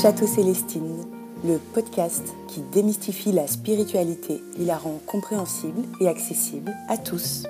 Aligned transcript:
Château 0.00 0.28
Célestine, 0.28 1.04
le 1.44 1.58
podcast 1.74 2.22
qui 2.46 2.60
démystifie 2.60 3.32
la 3.32 3.48
spiritualité 3.48 4.40
et 4.56 4.64
la 4.64 4.78
rend 4.78 5.00
compréhensible 5.08 5.82
et 6.00 6.06
accessible 6.06 6.72
à 6.86 6.96
tous. 6.96 7.48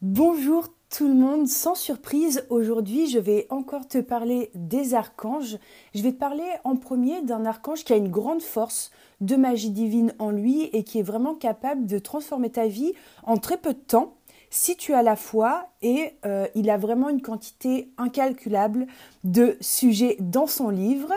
Bonjour 0.00 0.68
tout 0.88 1.06
le 1.06 1.12
monde, 1.12 1.48
sans 1.48 1.74
surprise, 1.74 2.46
aujourd'hui 2.48 3.08
je 3.08 3.18
vais 3.18 3.46
encore 3.50 3.86
te 3.86 3.98
parler 3.98 4.50
des 4.54 4.94
archanges. 4.94 5.58
Je 5.94 6.02
vais 6.02 6.12
te 6.12 6.18
parler 6.18 6.48
en 6.64 6.76
premier 6.76 7.20
d'un 7.20 7.44
archange 7.44 7.84
qui 7.84 7.92
a 7.92 7.96
une 7.96 8.10
grande 8.10 8.40
force 8.40 8.90
de 9.20 9.36
magie 9.36 9.70
divine 9.70 10.14
en 10.18 10.30
lui 10.30 10.64
et 10.72 10.82
qui 10.82 10.98
est 10.98 11.02
vraiment 11.02 11.34
capable 11.34 11.84
de 11.84 11.98
transformer 11.98 12.48
ta 12.48 12.68
vie 12.68 12.94
en 13.24 13.36
très 13.36 13.58
peu 13.58 13.74
de 13.74 13.78
temps 13.78 14.14
si 14.52 14.76
tu 14.76 14.92
as 14.92 15.02
la 15.02 15.16
foi 15.16 15.66
et 15.80 16.12
euh, 16.26 16.46
il 16.54 16.68
a 16.68 16.76
vraiment 16.76 17.08
une 17.08 17.22
quantité 17.22 17.88
incalculable 17.96 18.86
de 19.24 19.56
sujets 19.62 20.18
dans 20.20 20.46
son 20.46 20.68
livre. 20.68 21.10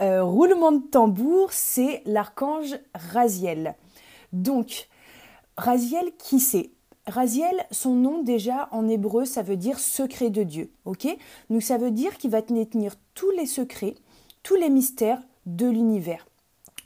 Euh, 0.00 0.22
roulement 0.22 0.70
de 0.70 0.86
tambour, 0.86 1.52
c'est 1.52 2.02
l'archange 2.06 2.78
Raziel. 2.94 3.74
Donc, 4.32 4.88
Raziel, 5.56 6.12
qui 6.18 6.38
c'est? 6.38 6.70
Raziel, 7.08 7.66
son 7.72 7.96
nom 7.96 8.22
déjà 8.22 8.68
en 8.70 8.88
hébreu, 8.88 9.24
ça 9.24 9.42
veut 9.42 9.56
dire 9.56 9.80
secret 9.80 10.30
de 10.30 10.44
Dieu. 10.44 10.70
Ok? 10.84 11.08
Donc 11.50 11.62
ça 11.64 11.78
veut 11.78 11.90
dire 11.90 12.16
qu'il 12.16 12.30
va 12.30 12.42
tenir 12.42 12.94
tous 13.14 13.30
les 13.32 13.46
secrets, 13.46 13.96
tous 14.44 14.54
les 14.54 14.70
mystères 14.70 15.22
de 15.46 15.66
l'univers. 15.66 16.28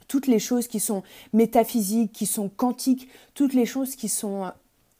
Toutes 0.07 0.25
les 0.25 0.39
choses 0.39 0.67
qui 0.67 0.79
sont 0.79 1.03
métaphysiques, 1.33 2.13
qui 2.13 2.25
sont 2.25 2.49
quantiques, 2.49 3.09
toutes 3.35 3.53
les 3.53 3.67
choses 3.67 3.95
qui 3.95 4.09
sont 4.09 4.51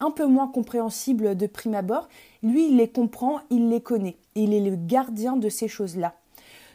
un 0.04 0.12
peu 0.12 0.26
moins 0.26 0.48
compréhensibles 0.48 1.36
de 1.36 1.48
prime 1.48 1.76
abord, 1.76 2.08
lui, 2.42 2.68
il 2.68 2.78
les 2.78 2.90
comprend, 2.90 3.40
il 3.50 3.70
les 3.70 3.82
connaît. 3.82 4.18
Il 4.36 4.54
est 4.54 4.60
le 4.60 4.76
gardien 4.76 5.38
de 5.38 5.50
ces 5.50 5.68
choses-là. 5.68 6.16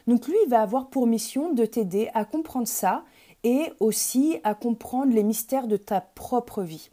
Donc 0.07 0.27
lui, 0.27 0.35
il 0.43 0.49
va 0.49 0.61
avoir 0.61 0.87
pour 0.87 1.07
mission 1.07 1.53
de 1.53 1.65
t'aider 1.65 2.09
à 2.13 2.25
comprendre 2.25 2.67
ça 2.67 3.03
et 3.43 3.71
aussi 3.79 4.39
à 4.43 4.55
comprendre 4.55 5.13
les 5.13 5.23
mystères 5.23 5.67
de 5.67 5.77
ta 5.77 6.01
propre 6.01 6.63
vie. 6.63 6.89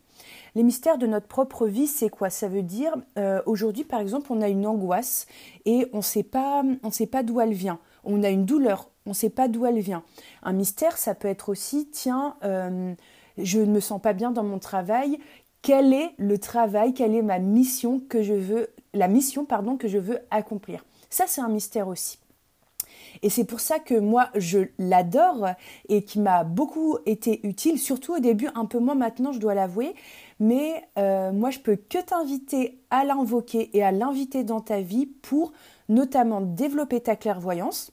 Les 0.54 0.62
mystères 0.62 0.98
de 0.98 1.06
notre 1.06 1.26
propre 1.26 1.66
vie, 1.66 1.86
c'est 1.86 2.08
quoi? 2.08 2.30
Ça 2.30 2.48
veut 2.48 2.62
dire, 2.62 2.94
euh, 3.18 3.42
aujourd'hui 3.46 3.84
par 3.84 4.00
exemple, 4.00 4.32
on 4.32 4.40
a 4.40 4.48
une 4.48 4.66
angoisse 4.66 5.26
et 5.64 5.86
on 5.92 6.02
sait 6.02 6.22
pas, 6.22 6.62
on 6.82 6.90
sait 6.90 7.06
pas 7.06 7.22
d'où 7.22 7.40
elle 7.40 7.52
vient. 7.52 7.78
On 8.04 8.22
a 8.22 8.30
une 8.30 8.44
douleur, 8.44 8.90
on 9.04 9.10
ne 9.10 9.14
sait 9.14 9.30
pas 9.30 9.48
d'où 9.48 9.66
elle 9.66 9.80
vient. 9.80 10.02
Un 10.42 10.52
mystère, 10.52 10.96
ça 10.96 11.14
peut 11.14 11.28
être 11.28 11.48
aussi, 11.48 11.88
tiens, 11.90 12.36
euh, 12.44 12.94
je 13.38 13.60
ne 13.60 13.66
me 13.66 13.80
sens 13.80 14.00
pas 14.00 14.12
bien 14.12 14.30
dans 14.30 14.44
mon 14.44 14.58
travail, 14.58 15.18
quel 15.66 15.92
est 15.92 16.12
le 16.16 16.38
travail, 16.38 16.94
quelle 16.94 17.16
est 17.16 17.22
ma 17.22 17.40
mission 17.40 18.00
que 18.08 18.22
je 18.22 18.34
veux, 18.34 18.68
la 18.94 19.08
mission 19.08 19.44
que 19.76 19.88
je 19.88 19.98
veux 19.98 20.20
accomplir. 20.30 20.84
Ça 21.10 21.24
c'est 21.26 21.40
un 21.40 21.48
mystère 21.48 21.88
aussi. 21.88 22.20
Et 23.20 23.30
c'est 23.30 23.42
pour 23.42 23.58
ça 23.58 23.80
que 23.80 23.98
moi 23.98 24.28
je 24.36 24.60
l'adore 24.78 25.48
et 25.88 26.04
qui 26.04 26.20
m'a 26.20 26.44
beaucoup 26.44 26.98
été 27.04 27.44
utile, 27.44 27.80
surtout 27.80 28.14
au 28.14 28.20
début, 28.20 28.48
un 28.54 28.66
peu 28.66 28.78
moins 28.78 28.94
maintenant, 28.94 29.32
je 29.32 29.40
dois 29.40 29.54
l'avouer. 29.54 29.96
Mais 30.38 30.84
euh, 30.98 31.32
moi 31.32 31.50
je 31.50 31.58
peux 31.58 31.74
que 31.74 32.00
t'inviter 32.00 32.78
à 32.90 33.04
l'invoquer 33.04 33.76
et 33.76 33.82
à 33.82 33.90
l'inviter 33.90 34.44
dans 34.44 34.60
ta 34.60 34.80
vie 34.80 35.06
pour 35.06 35.52
notamment 35.88 36.42
développer 36.42 37.00
ta 37.00 37.16
clairvoyance 37.16 37.90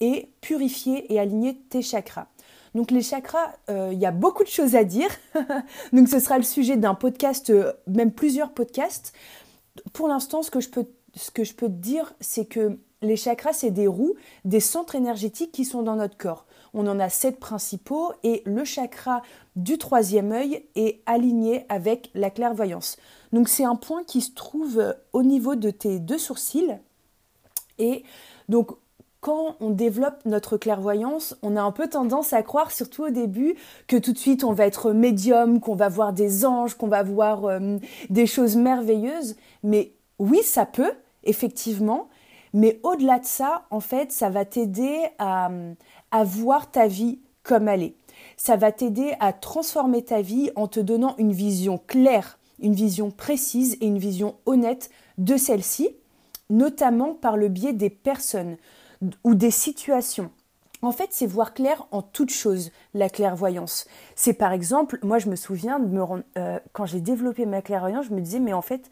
et 0.00 0.28
purifier 0.42 1.10
et 1.10 1.18
aligner 1.18 1.56
tes 1.56 1.80
chakras. 1.80 2.26
Donc 2.74 2.90
les 2.90 3.02
chakras, 3.02 3.52
euh, 3.70 3.90
il 3.92 3.98
y 3.98 4.06
a 4.06 4.10
beaucoup 4.10 4.42
de 4.42 4.48
choses 4.48 4.74
à 4.74 4.84
dire. 4.84 5.10
Donc 5.92 6.08
ce 6.08 6.18
sera 6.18 6.38
le 6.38 6.44
sujet 6.44 6.76
d'un 6.76 6.94
podcast, 6.94 7.50
euh, 7.50 7.72
même 7.86 8.12
plusieurs 8.12 8.52
podcasts. 8.52 9.12
Pour 9.92 10.08
l'instant, 10.08 10.42
ce 10.42 10.50
que 10.50 10.60
je 10.60 10.68
peux, 10.68 10.86
ce 11.14 11.30
que 11.30 11.44
je 11.44 11.54
peux 11.54 11.68
te 11.68 11.72
dire, 11.72 12.14
c'est 12.20 12.46
que 12.46 12.78
les 13.00 13.16
chakras, 13.16 13.52
c'est 13.52 13.70
des 13.70 13.86
roues, 13.86 14.14
des 14.44 14.60
centres 14.60 14.96
énergétiques 14.96 15.52
qui 15.52 15.64
sont 15.64 15.82
dans 15.82 15.96
notre 15.96 16.16
corps. 16.16 16.46
On 16.72 16.86
en 16.88 16.98
a 16.98 17.08
sept 17.08 17.38
principaux 17.38 18.12
et 18.24 18.42
le 18.44 18.64
chakra 18.64 19.22
du 19.54 19.78
troisième 19.78 20.32
œil 20.32 20.64
est 20.74 21.00
aligné 21.06 21.66
avec 21.68 22.10
la 22.14 22.30
clairvoyance. 22.30 22.96
Donc 23.32 23.48
c'est 23.48 23.64
un 23.64 23.76
point 23.76 24.02
qui 24.02 24.20
se 24.20 24.32
trouve 24.32 24.94
au 25.12 25.22
niveau 25.22 25.54
de 25.54 25.70
tes 25.70 26.00
deux 26.00 26.18
sourcils. 26.18 26.76
Et 27.78 28.04
donc 28.48 28.70
quand 29.24 29.56
on 29.60 29.70
développe 29.70 30.20
notre 30.26 30.58
clairvoyance, 30.58 31.34
on 31.40 31.56
a 31.56 31.62
un 31.62 31.72
peu 31.72 31.88
tendance 31.88 32.34
à 32.34 32.42
croire, 32.42 32.70
surtout 32.70 33.04
au 33.04 33.08
début, 33.08 33.54
que 33.86 33.96
tout 33.96 34.12
de 34.12 34.18
suite 34.18 34.44
on 34.44 34.52
va 34.52 34.66
être 34.66 34.92
médium, 34.92 35.60
qu'on 35.60 35.76
va 35.76 35.88
voir 35.88 36.12
des 36.12 36.44
anges, 36.44 36.74
qu'on 36.74 36.88
va 36.88 37.02
voir 37.02 37.46
euh, 37.46 37.78
des 38.10 38.26
choses 38.26 38.54
merveilleuses. 38.54 39.36
Mais 39.62 39.92
oui, 40.18 40.42
ça 40.42 40.66
peut, 40.66 40.92
effectivement. 41.22 42.10
Mais 42.52 42.78
au-delà 42.82 43.18
de 43.18 43.24
ça, 43.24 43.64
en 43.70 43.80
fait, 43.80 44.12
ça 44.12 44.28
va 44.28 44.44
t'aider 44.44 44.94
à, 45.18 45.50
à 46.10 46.22
voir 46.22 46.70
ta 46.70 46.86
vie 46.86 47.18
comme 47.42 47.66
elle 47.68 47.82
est. 47.82 47.94
Ça 48.36 48.56
va 48.56 48.72
t'aider 48.72 49.14
à 49.20 49.32
transformer 49.32 50.04
ta 50.04 50.20
vie 50.20 50.50
en 50.54 50.68
te 50.68 50.80
donnant 50.80 51.14
une 51.16 51.32
vision 51.32 51.80
claire, 51.86 52.38
une 52.60 52.74
vision 52.74 53.10
précise 53.10 53.78
et 53.80 53.86
une 53.86 53.98
vision 53.98 54.34
honnête 54.44 54.90
de 55.16 55.38
celle-ci, 55.38 55.96
notamment 56.50 57.14
par 57.14 57.38
le 57.38 57.48
biais 57.48 57.72
des 57.72 57.88
personnes 57.88 58.58
ou 59.24 59.34
des 59.34 59.50
situations. 59.50 60.30
En 60.82 60.92
fait, 60.92 61.08
c'est 61.12 61.26
voir 61.26 61.54
clair 61.54 61.86
en 61.92 62.02
toute 62.02 62.30
chose, 62.30 62.70
la 62.92 63.08
clairvoyance. 63.08 63.86
C'est 64.16 64.34
par 64.34 64.52
exemple, 64.52 64.98
moi 65.02 65.18
je 65.18 65.30
me 65.30 65.36
souviens 65.36 65.78
de 65.78 65.86
me 65.86 66.02
rendre, 66.02 66.24
euh, 66.36 66.58
quand 66.72 66.84
j'ai 66.84 67.00
développé 67.00 67.46
ma 67.46 67.62
clairvoyance, 67.62 68.06
je 68.06 68.14
me 68.14 68.20
disais, 68.20 68.38
mais 68.38 68.52
en 68.52 68.60
fait, 68.60 68.90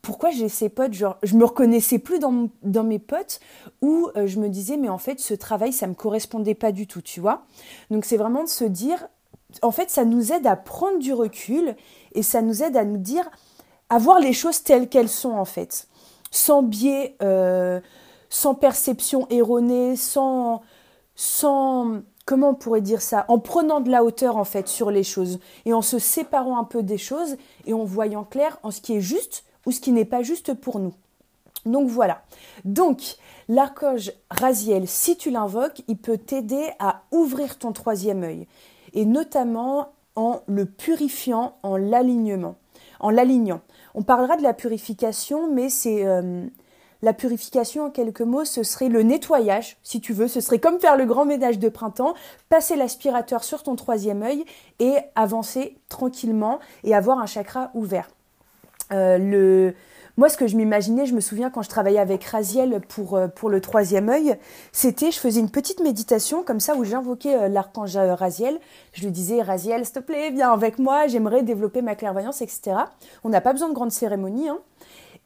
pourquoi 0.00 0.30
j'ai 0.30 0.48
ces 0.48 0.70
potes, 0.70 0.94
genre, 0.94 1.18
je 1.22 1.36
me 1.36 1.44
reconnaissais 1.44 1.98
plus 1.98 2.18
dans, 2.18 2.82
mes 2.82 2.98
potes, 2.98 3.40
ou 3.82 4.08
euh, 4.16 4.26
je 4.26 4.40
me 4.40 4.48
disais, 4.48 4.78
mais 4.78 4.88
en 4.88 4.98
fait, 4.98 5.20
ce 5.20 5.34
travail, 5.34 5.72
ça 5.72 5.86
me 5.86 5.94
correspondait 5.94 6.54
pas 6.54 6.72
du 6.72 6.86
tout, 6.86 7.02
tu 7.02 7.20
vois? 7.20 7.44
Donc 7.90 8.06
c'est 8.06 8.16
vraiment 8.16 8.42
de 8.42 8.48
se 8.48 8.64
dire, 8.64 9.06
en 9.60 9.70
fait, 9.70 9.90
ça 9.90 10.06
nous 10.06 10.32
aide 10.32 10.46
à 10.46 10.56
prendre 10.56 10.98
du 10.98 11.12
recul, 11.12 11.76
et 12.14 12.22
ça 12.22 12.40
nous 12.40 12.62
aide 12.62 12.76
à 12.76 12.84
nous 12.84 12.96
dire, 12.96 13.30
à 13.90 13.98
voir 13.98 14.18
les 14.18 14.32
choses 14.32 14.62
telles 14.62 14.88
qu'elles 14.88 15.10
sont, 15.10 15.32
en 15.32 15.44
fait, 15.44 15.88
sans 16.30 16.62
biais. 16.62 17.16
Euh, 17.22 17.80
sans 18.32 18.54
perception 18.54 19.26
erronée, 19.28 19.94
sans, 19.94 20.62
sans, 21.14 22.00
comment 22.24 22.48
on 22.48 22.54
pourrait 22.54 22.80
dire 22.80 23.02
ça, 23.02 23.26
en 23.28 23.38
prenant 23.38 23.82
de 23.82 23.90
la 23.90 24.02
hauteur 24.02 24.38
en 24.38 24.44
fait 24.44 24.68
sur 24.68 24.90
les 24.90 25.02
choses 25.02 25.38
et 25.66 25.74
en 25.74 25.82
se 25.82 25.98
séparant 25.98 26.58
un 26.58 26.64
peu 26.64 26.82
des 26.82 26.96
choses 26.96 27.36
et 27.66 27.74
en 27.74 27.84
voyant 27.84 28.24
clair 28.24 28.58
en 28.62 28.70
ce 28.70 28.80
qui 28.80 28.96
est 28.96 29.02
juste 29.02 29.44
ou 29.66 29.70
ce 29.70 29.80
qui 29.80 29.92
n'est 29.92 30.06
pas 30.06 30.22
juste 30.22 30.54
pour 30.54 30.78
nous. 30.78 30.94
Donc 31.66 31.90
voilà. 31.90 32.22
Donc 32.64 33.02
l'archange 33.50 34.12
Raziel, 34.30 34.88
si 34.88 35.18
tu 35.18 35.30
l'invoques, 35.30 35.82
il 35.86 35.98
peut 35.98 36.16
t'aider 36.16 36.70
à 36.78 37.02
ouvrir 37.12 37.58
ton 37.58 37.72
troisième 37.72 38.22
œil 38.22 38.48
et 38.94 39.04
notamment 39.04 39.92
en 40.16 40.40
le 40.46 40.64
purifiant, 40.64 41.58
en 41.62 41.76
l'alignement, 41.76 42.56
en 42.98 43.10
l'alignant. 43.10 43.60
On 43.94 44.02
parlera 44.02 44.38
de 44.38 44.42
la 44.42 44.54
purification, 44.54 45.52
mais 45.52 45.68
c'est 45.68 46.06
euh, 46.06 46.46
la 47.02 47.12
purification, 47.12 47.86
en 47.86 47.90
quelques 47.90 48.20
mots, 48.20 48.44
ce 48.44 48.62
serait 48.62 48.88
le 48.88 49.02
nettoyage, 49.02 49.76
si 49.82 50.00
tu 50.00 50.12
veux. 50.12 50.28
Ce 50.28 50.40
serait 50.40 50.60
comme 50.60 50.78
faire 50.78 50.96
le 50.96 51.04
grand 51.04 51.24
ménage 51.24 51.58
de 51.58 51.68
printemps, 51.68 52.14
passer 52.48 52.76
l'aspirateur 52.76 53.42
sur 53.42 53.64
ton 53.64 53.74
troisième 53.74 54.22
œil 54.22 54.44
et 54.78 54.94
avancer 55.16 55.76
tranquillement 55.88 56.60
et 56.84 56.94
avoir 56.94 57.18
un 57.18 57.26
chakra 57.26 57.70
ouvert. 57.74 58.08
Euh, 58.92 59.18
le... 59.18 59.74
Moi, 60.18 60.28
ce 60.28 60.36
que 60.36 60.46
je 60.46 60.56
m'imaginais, 60.56 61.06
je 61.06 61.14
me 61.14 61.20
souviens 61.20 61.50
quand 61.50 61.62
je 61.62 61.70
travaillais 61.70 61.98
avec 61.98 62.22
Raziel 62.22 62.82
pour, 62.86 63.16
euh, 63.16 63.28
pour 63.28 63.48
le 63.48 63.60
troisième 63.62 64.10
œil, 64.10 64.36
c'était, 64.70 65.10
je 65.10 65.18
faisais 65.18 65.40
une 65.40 65.50
petite 65.50 65.80
méditation 65.80 66.42
comme 66.42 66.60
ça 66.60 66.76
où 66.76 66.84
j'invoquais 66.84 67.34
euh, 67.34 67.48
l'archange 67.48 67.96
Raziel. 67.96 68.60
Je 68.92 69.04
lui 69.04 69.10
disais, 69.10 69.42
Raziel, 69.42 69.84
s'il 69.86 69.94
te 69.94 70.00
plaît, 70.00 70.30
viens 70.30 70.52
avec 70.52 70.78
moi, 70.78 71.08
j'aimerais 71.08 71.42
développer 71.42 71.82
ma 71.82 71.96
clairvoyance, 71.96 72.42
etc. 72.42 72.76
On 73.24 73.30
n'a 73.30 73.40
pas 73.40 73.52
besoin 73.52 73.70
de 73.70 73.74
grande 73.74 73.90
cérémonie. 73.90 74.50
Hein. 74.50 74.58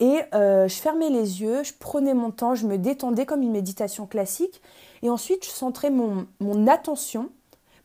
Et 0.01 0.21
euh, 0.35 0.69
je 0.69 0.75
fermais 0.75 1.09
les 1.09 1.41
yeux, 1.41 1.63
je 1.63 1.73
prenais 1.79 2.15
mon 2.15 2.31
temps, 2.31 2.55
je 2.55 2.67
me 2.67 2.77
détendais 2.77 3.25
comme 3.25 3.43
une 3.43 3.53
méditation 3.53 4.07
classique. 4.07 4.61
Et 5.03 5.11
ensuite, 5.11 5.45
je 5.45 5.51
centrais 5.51 5.91
mon, 5.91 6.27
attention, 6.67 7.31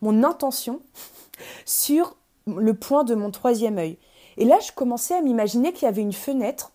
mon 0.01 0.23
intention 0.23 0.81
sur 1.65 2.15
le 2.47 2.73
point 2.73 3.03
de 3.03 3.15
mon 3.15 3.31
troisième 3.31 3.77
œil. 3.77 3.97
Et 4.37 4.45
là, 4.45 4.59
je 4.59 4.71
commençais 4.71 5.15
à 5.15 5.21
m'imaginer 5.21 5.71
qu'il 5.73 5.83
y 5.83 5.89
avait 5.89 6.01
une 6.01 6.13
fenêtre 6.13 6.71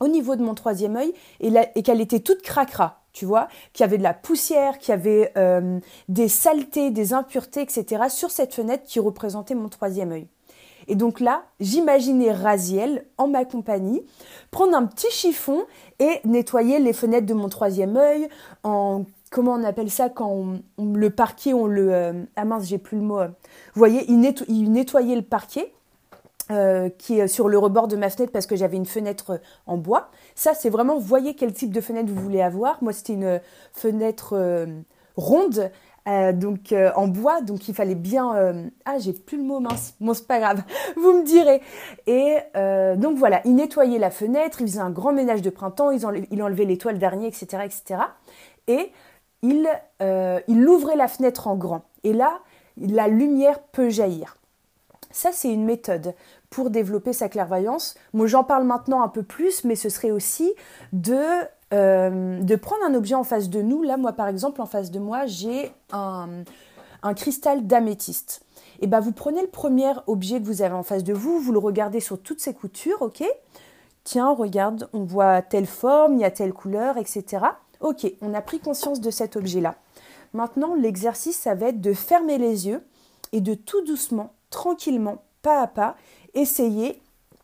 au 0.00 0.08
niveau 0.08 0.36
de 0.36 0.42
mon 0.42 0.54
troisième 0.54 0.96
œil 0.96 1.12
et, 1.40 1.52
et 1.74 1.82
qu'elle 1.82 2.00
était 2.00 2.20
toute 2.20 2.42
cracra, 2.42 3.00
tu 3.12 3.24
vois, 3.24 3.48
qu'il 3.72 3.84
y 3.84 3.84
avait 3.84 3.98
de 3.98 4.02
la 4.02 4.14
poussière, 4.14 4.78
qu'il 4.78 4.90
y 4.90 4.92
avait 4.92 5.32
euh, 5.36 5.80
des 6.08 6.28
saletés, 6.28 6.90
des 6.90 7.14
impuretés, 7.14 7.62
etc. 7.62 8.04
sur 8.08 8.30
cette 8.30 8.54
fenêtre 8.54 8.84
qui 8.84 9.00
représentait 9.00 9.54
mon 9.54 9.68
troisième 9.68 10.12
œil. 10.12 10.28
Et 10.88 10.96
donc 10.96 11.20
là, 11.20 11.44
j'imaginais 11.60 12.32
Raziel 12.32 13.04
en 13.18 13.28
ma 13.28 13.44
compagnie 13.44 14.02
prendre 14.50 14.76
un 14.76 14.86
petit 14.86 15.10
chiffon 15.10 15.64
et 15.98 16.20
nettoyer 16.24 16.78
les 16.78 16.92
fenêtres 16.92 17.26
de 17.26 17.34
mon 17.34 17.48
troisième 17.48 17.96
œil 17.96 18.28
en 18.64 19.04
comment 19.30 19.52
on 19.52 19.64
appelle 19.64 19.90
ça 19.90 20.08
quand 20.08 20.54
le 20.78 21.10
parquet 21.10 21.52
on 21.52 21.66
le 21.66 21.92
euh, 21.92 22.12
ah 22.36 22.46
mince 22.46 22.64
j'ai 22.64 22.78
plus 22.78 22.96
le 22.96 23.04
mot 23.04 23.20
vous 23.24 23.28
voyez 23.74 24.06
il, 24.08 24.72
nettoyait 24.72 25.16
le 25.16 25.22
parquet 25.22 25.70
euh, 26.50 26.88
qui 26.88 27.20
est 27.20 27.28
sur 27.28 27.46
le 27.50 27.58
rebord 27.58 27.88
de 27.88 27.96
ma 27.96 28.08
fenêtre 28.08 28.32
parce 28.32 28.46
que 28.46 28.56
j'avais 28.56 28.78
une 28.78 28.86
fenêtre 28.86 29.38
en 29.66 29.76
bois. 29.76 30.08
Ça, 30.34 30.54
c'est 30.54 30.70
vraiment, 30.70 30.98
voyez 30.98 31.34
quel 31.34 31.52
type 31.52 31.74
de 31.74 31.80
fenêtre 31.82 32.10
vous 32.10 32.22
voulez 32.22 32.40
avoir. 32.40 32.82
Moi, 32.82 32.94
c'était 32.94 33.12
une 33.12 33.38
fenêtre 33.74 34.30
euh, 34.32 34.64
ronde, 35.14 35.70
euh, 36.06 36.32
donc 36.32 36.72
euh, 36.72 36.90
en 36.94 37.08
bois, 37.08 37.40
donc 37.40 37.68
il 37.68 37.74
fallait 37.74 37.94
bien. 37.94 38.70
Ah, 38.84 38.98
j'ai 38.98 39.12
plus 39.12 39.38
le 39.38 39.44
mot 39.44 39.60
mince. 39.60 39.94
Bon, 40.00 40.14
c'est 40.14 40.26
pas 40.26 40.38
grave, 40.38 40.62
vous 40.96 41.12
me 41.12 41.24
direz. 41.24 41.60
Et 42.06 42.36
donc 43.00 43.16
voilà, 43.16 43.40
il 43.44 43.54
nettoyait 43.54 43.98
la 43.98 44.10
fenêtre, 44.10 44.60
il 44.60 44.68
faisait 44.68 44.80
un 44.80 44.90
grand 44.90 45.12
ménage 45.12 45.42
de 45.42 45.50
printemps, 45.50 45.90
il, 45.90 46.42
enlevait 46.42 46.64
les 46.64 46.78
toiles 46.78 46.98
d'araignée, 46.98 47.28
etc., 47.28 47.62
etc. 47.64 48.00
Et 48.66 48.92
il, 49.42 49.68
il 50.00 50.68
ouvrait 50.68 50.96
la 50.96 51.08
fenêtre 51.08 51.48
en 51.48 51.56
grand. 51.56 51.82
Et 52.04 52.12
là, 52.12 52.40
la 52.76 53.08
lumière 53.08 53.58
peut 53.60 53.90
jaillir. 53.90 54.36
Ça, 55.10 55.30
c'est 55.32 55.52
une 55.52 55.64
méthode 55.64 56.14
pour 56.50 56.70
développer 56.70 57.12
sa 57.12 57.28
clairvoyance. 57.28 57.94
Moi, 58.12 58.26
j'en 58.26 58.44
parle 58.44 58.64
maintenant 58.64 59.02
un 59.02 59.08
peu 59.08 59.22
plus, 59.22 59.64
mais 59.64 59.74
ce 59.74 59.88
serait 59.88 60.10
aussi 60.10 60.52
de, 60.92 61.18
euh, 61.74 62.40
de 62.40 62.56
prendre 62.56 62.82
un 62.84 62.94
objet 62.94 63.14
en 63.14 63.24
face 63.24 63.50
de 63.50 63.60
nous. 63.60 63.82
Là, 63.82 63.96
moi, 63.96 64.12
par 64.12 64.28
exemple, 64.28 64.60
en 64.62 64.66
face 64.66 64.90
de 64.90 64.98
moi, 64.98 65.26
j'ai 65.26 65.70
un, 65.92 66.44
cristal 67.14 67.66
d'améthyste. 67.66 68.42
Et 68.80 68.84
eh 68.84 68.86
ben, 68.86 69.00
vous 69.00 69.12
prenez 69.12 69.42
le 69.42 69.48
premier 69.48 69.92
objet 70.06 70.40
que 70.40 70.46
vous 70.46 70.62
avez 70.62 70.74
en 70.74 70.82
face 70.82 71.02
de 71.02 71.12
vous, 71.12 71.40
vous 71.40 71.52
le 71.52 71.58
regardez 71.58 72.00
sur 72.00 72.20
toutes 72.20 72.40
ses 72.40 72.54
coutures, 72.54 73.02
ok? 73.02 73.24
Tiens, 74.04 74.32
regarde, 74.32 74.88
on 74.92 75.02
voit 75.02 75.42
telle 75.42 75.66
forme, 75.66 76.14
il 76.14 76.20
y 76.20 76.24
a 76.24 76.30
telle 76.30 76.52
couleur, 76.52 76.96
etc. 76.96 77.44
Ok, 77.80 78.10
on 78.22 78.34
a 78.34 78.40
pris 78.40 78.60
conscience 78.60 79.00
de 79.00 79.10
cet 79.10 79.36
objet-là. 79.36 79.74
Maintenant, 80.32 80.74
l'exercice, 80.74 81.38
ça 81.38 81.54
va 81.54 81.68
être 81.68 81.80
de 81.80 81.92
fermer 81.92 82.38
les 82.38 82.68
yeux 82.68 82.84
et 83.32 83.40
de 83.40 83.54
tout 83.54 83.82
doucement, 83.84 84.32
tranquillement, 84.50 85.22
pas 85.42 85.60
à 85.60 85.66
pas, 85.66 85.96
essayer 86.34 87.00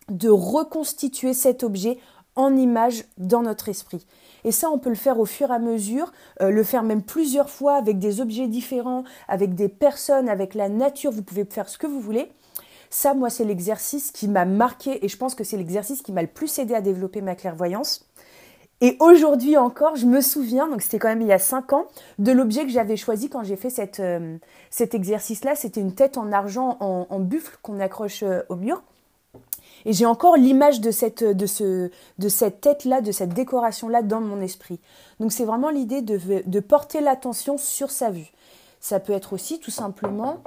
de 0.09 0.29
reconstituer 0.29 1.35
cet 1.35 1.63
objet 1.63 1.99
en 2.37 2.57
image 2.57 3.05
dans 3.19 3.43
notre 3.43 3.69
esprit. 3.69 4.07
Et 4.45 4.53
ça, 4.53 4.71
on 4.71 4.79
peut 4.79 4.91
le 4.91 4.95
faire 4.95 5.19
au 5.19 5.25
fur 5.25 5.51
et 5.51 5.55
à 5.55 5.59
mesure, 5.59 6.13
euh, 6.43 6.51
le 6.51 6.63
faire 6.63 6.83
même 6.83 7.03
plusieurs 7.03 7.51
fois 7.51 7.77
avec 7.77 7.99
des 7.99 8.21
objets 8.21 8.49
différents, 8.49 9.05
avec 9.29 9.55
des 9.55 9.69
personnes, 9.69 10.29
avec 10.29 10.55
la 10.55 10.69
nature, 10.69 11.11
vous 11.11 11.23
pouvez 11.23 11.45
faire 11.45 11.69
ce 11.69 11.79
que 11.79 11.87
vous 11.87 12.01
voulez. 12.01 12.31
Ça, 12.91 13.15
moi, 13.15 13.31
c'est 13.31 13.45
l'exercice 13.45 14.13
qui 14.13 14.29
m'a 14.29 14.45
marqué 14.45 15.05
et 15.05 15.09
je 15.09 15.17
pense 15.17 15.35
que 15.35 15.43
c'est 15.43 15.57
l'exercice 15.57 16.03
qui 16.03 16.13
m'a 16.13 16.23
le 16.23 16.29
plus 16.29 16.59
aidé 16.59 16.75
à 16.75 16.81
développer 16.81 17.23
ma 17.23 17.35
clairvoyance. 17.35 18.07
Et 18.81 18.97
aujourd'hui 19.01 19.57
encore, 19.57 19.97
je 19.97 20.07
me 20.07 20.21
souviens, 20.21 20.69
donc 20.69 20.83
c'était 20.83 20.99
quand 20.99 21.09
même 21.09 21.23
il 21.23 21.29
y 21.29 21.33
a 21.33 21.39
cinq 21.39 21.73
ans, 21.73 21.87
de 22.19 22.33
l'objet 22.33 22.65
que 22.65 22.71
j'avais 22.71 22.97
choisi 22.97 23.31
quand 23.31 23.43
j'ai 23.43 23.57
fait 23.57 23.99
euh, 24.01 24.37
cet 24.71 24.95
exercice-là. 24.95 25.55
C'était 25.55 25.81
une 25.81 25.95
tête 25.95 26.19
en 26.19 26.33
argent 26.33 26.77
en, 26.81 27.19
buffle 27.21 27.57
qu'on 27.63 27.81
accroche 27.81 28.23
euh, 28.23 28.43
au 28.49 28.57
mur. 28.57 28.83
Et 29.85 29.93
j'ai 29.93 30.07
encore 30.07 30.37
l'image 30.37 30.81
de 30.81 30.91
cette, 30.91 31.25
de 31.25 31.47
ce, 31.47 31.91
de 32.19 32.29
cette 32.29 32.61
tête-là, 32.61 33.01
de 33.01 33.13
cette 33.13 33.35
décoration-là 33.35 34.03
dans 34.03 34.21
mon 34.21 34.41
esprit. 34.41 34.81
Donc 35.21 35.33
c'est 35.33 35.45
vraiment 35.45 35.71
l'idée 35.71 36.03
de, 36.03 36.19
de 36.45 36.61
porter 36.61 37.01
l'attention 37.01 37.59
sur 37.59 37.91
sa 37.91 38.11
vue. 38.11 38.33
Ça 38.81 39.01
peut 39.01 39.13
être 39.13 39.33
aussi 39.33 39.61
tout 39.61 39.71
simplement 39.71 40.39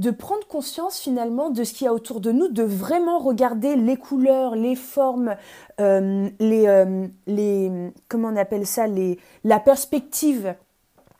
de 0.00 0.10
prendre 0.10 0.46
conscience 0.46 0.98
finalement 0.98 1.50
de 1.50 1.62
ce 1.62 1.74
qu'il 1.74 1.84
y 1.84 1.88
a 1.88 1.92
autour 1.92 2.20
de 2.20 2.32
nous, 2.32 2.48
de 2.48 2.62
vraiment 2.62 3.18
regarder 3.18 3.76
les 3.76 3.96
couleurs, 3.98 4.56
les 4.56 4.74
formes, 4.74 5.36
euh, 5.78 6.30
les, 6.38 6.66
euh, 6.66 7.06
les, 7.26 7.92
comment 8.08 8.28
on 8.28 8.36
appelle 8.36 8.66
ça, 8.66 8.86
les, 8.86 9.18
la 9.44 9.60
perspective. 9.60 10.54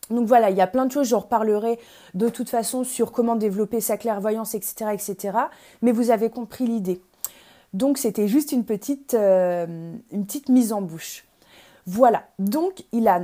Donc 0.08 0.26
voilà, 0.26 0.49
il 0.49 0.56
y 0.56 0.62
a 0.62 0.67
plein 0.67 0.87
de 0.87 0.93
choses, 0.93 1.08
j'en 1.08 1.20
reparlerai 1.20 1.79
de 2.14 2.31
toute 2.31 2.49
façon 2.49 2.82
sur 2.82 3.12
comment 3.12 3.37
développer 3.37 3.82
sa 3.82 3.99
clairvoyance, 3.99 4.55
etc., 4.55 4.93
etc. 4.94 5.37
Mais 5.82 5.93
vous 5.93 6.11
avez 6.11 6.31
compris 6.31 6.67
l'idée. 6.67 7.03
Donc 7.72 7.99
c'était 7.99 8.28
juste 8.28 8.52
une 8.52 8.64
petite, 8.64 9.14
euh, 9.14 9.94
une 10.11 10.26
petite 10.26 10.49
mise 10.49 10.72
en 10.72 10.82
bouche. 10.82 11.25
Voilà, 11.87 12.25
donc 12.38 12.84
il 12.93 13.08
a 13.08 13.22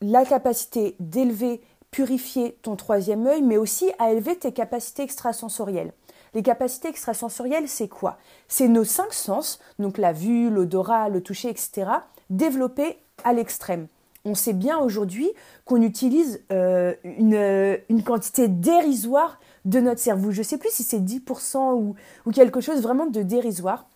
la 0.00 0.24
capacité 0.24 0.96
d'élever 1.00 1.60
purifier 1.90 2.58
ton 2.62 2.76
troisième 2.76 3.26
œil, 3.26 3.42
mais 3.42 3.56
aussi 3.56 3.90
à 3.98 4.12
élever 4.12 4.36
tes 4.36 4.52
capacités 4.52 5.02
extrasensorielles. 5.02 5.92
Les 6.34 6.42
capacités 6.42 6.88
extrasensorielles, 6.88 7.68
c'est 7.68 7.88
quoi? 7.88 8.18
C'est 8.48 8.68
nos 8.68 8.84
cinq 8.84 9.12
sens, 9.12 9.58
donc 9.78 9.98
la 9.98 10.12
vue, 10.12 10.50
l'odorat, 10.50 11.08
le 11.08 11.22
toucher, 11.22 11.48
etc., 11.48 11.90
développés 12.28 12.98
à 13.24 13.32
l'extrême. 13.32 13.88
On 14.24 14.34
sait 14.34 14.52
bien 14.52 14.78
aujourd'hui 14.78 15.30
qu'on 15.64 15.80
utilise 15.80 16.44
euh, 16.52 16.94
une, 17.04 17.78
une, 17.88 18.02
quantité 18.02 18.48
dérisoire 18.48 19.40
de 19.68 19.80
notre 19.80 20.00
cerveau. 20.00 20.30
Je 20.30 20.38
ne 20.38 20.44
sais 20.44 20.58
plus 20.58 20.70
si 20.70 20.82
c'est 20.82 20.98
10% 20.98 21.74
ou, 21.74 22.32
quelque 22.32 22.60
chose 22.60 22.80
vraiment 22.80 23.06
de 23.06 23.22
dérisoire. 23.22 23.86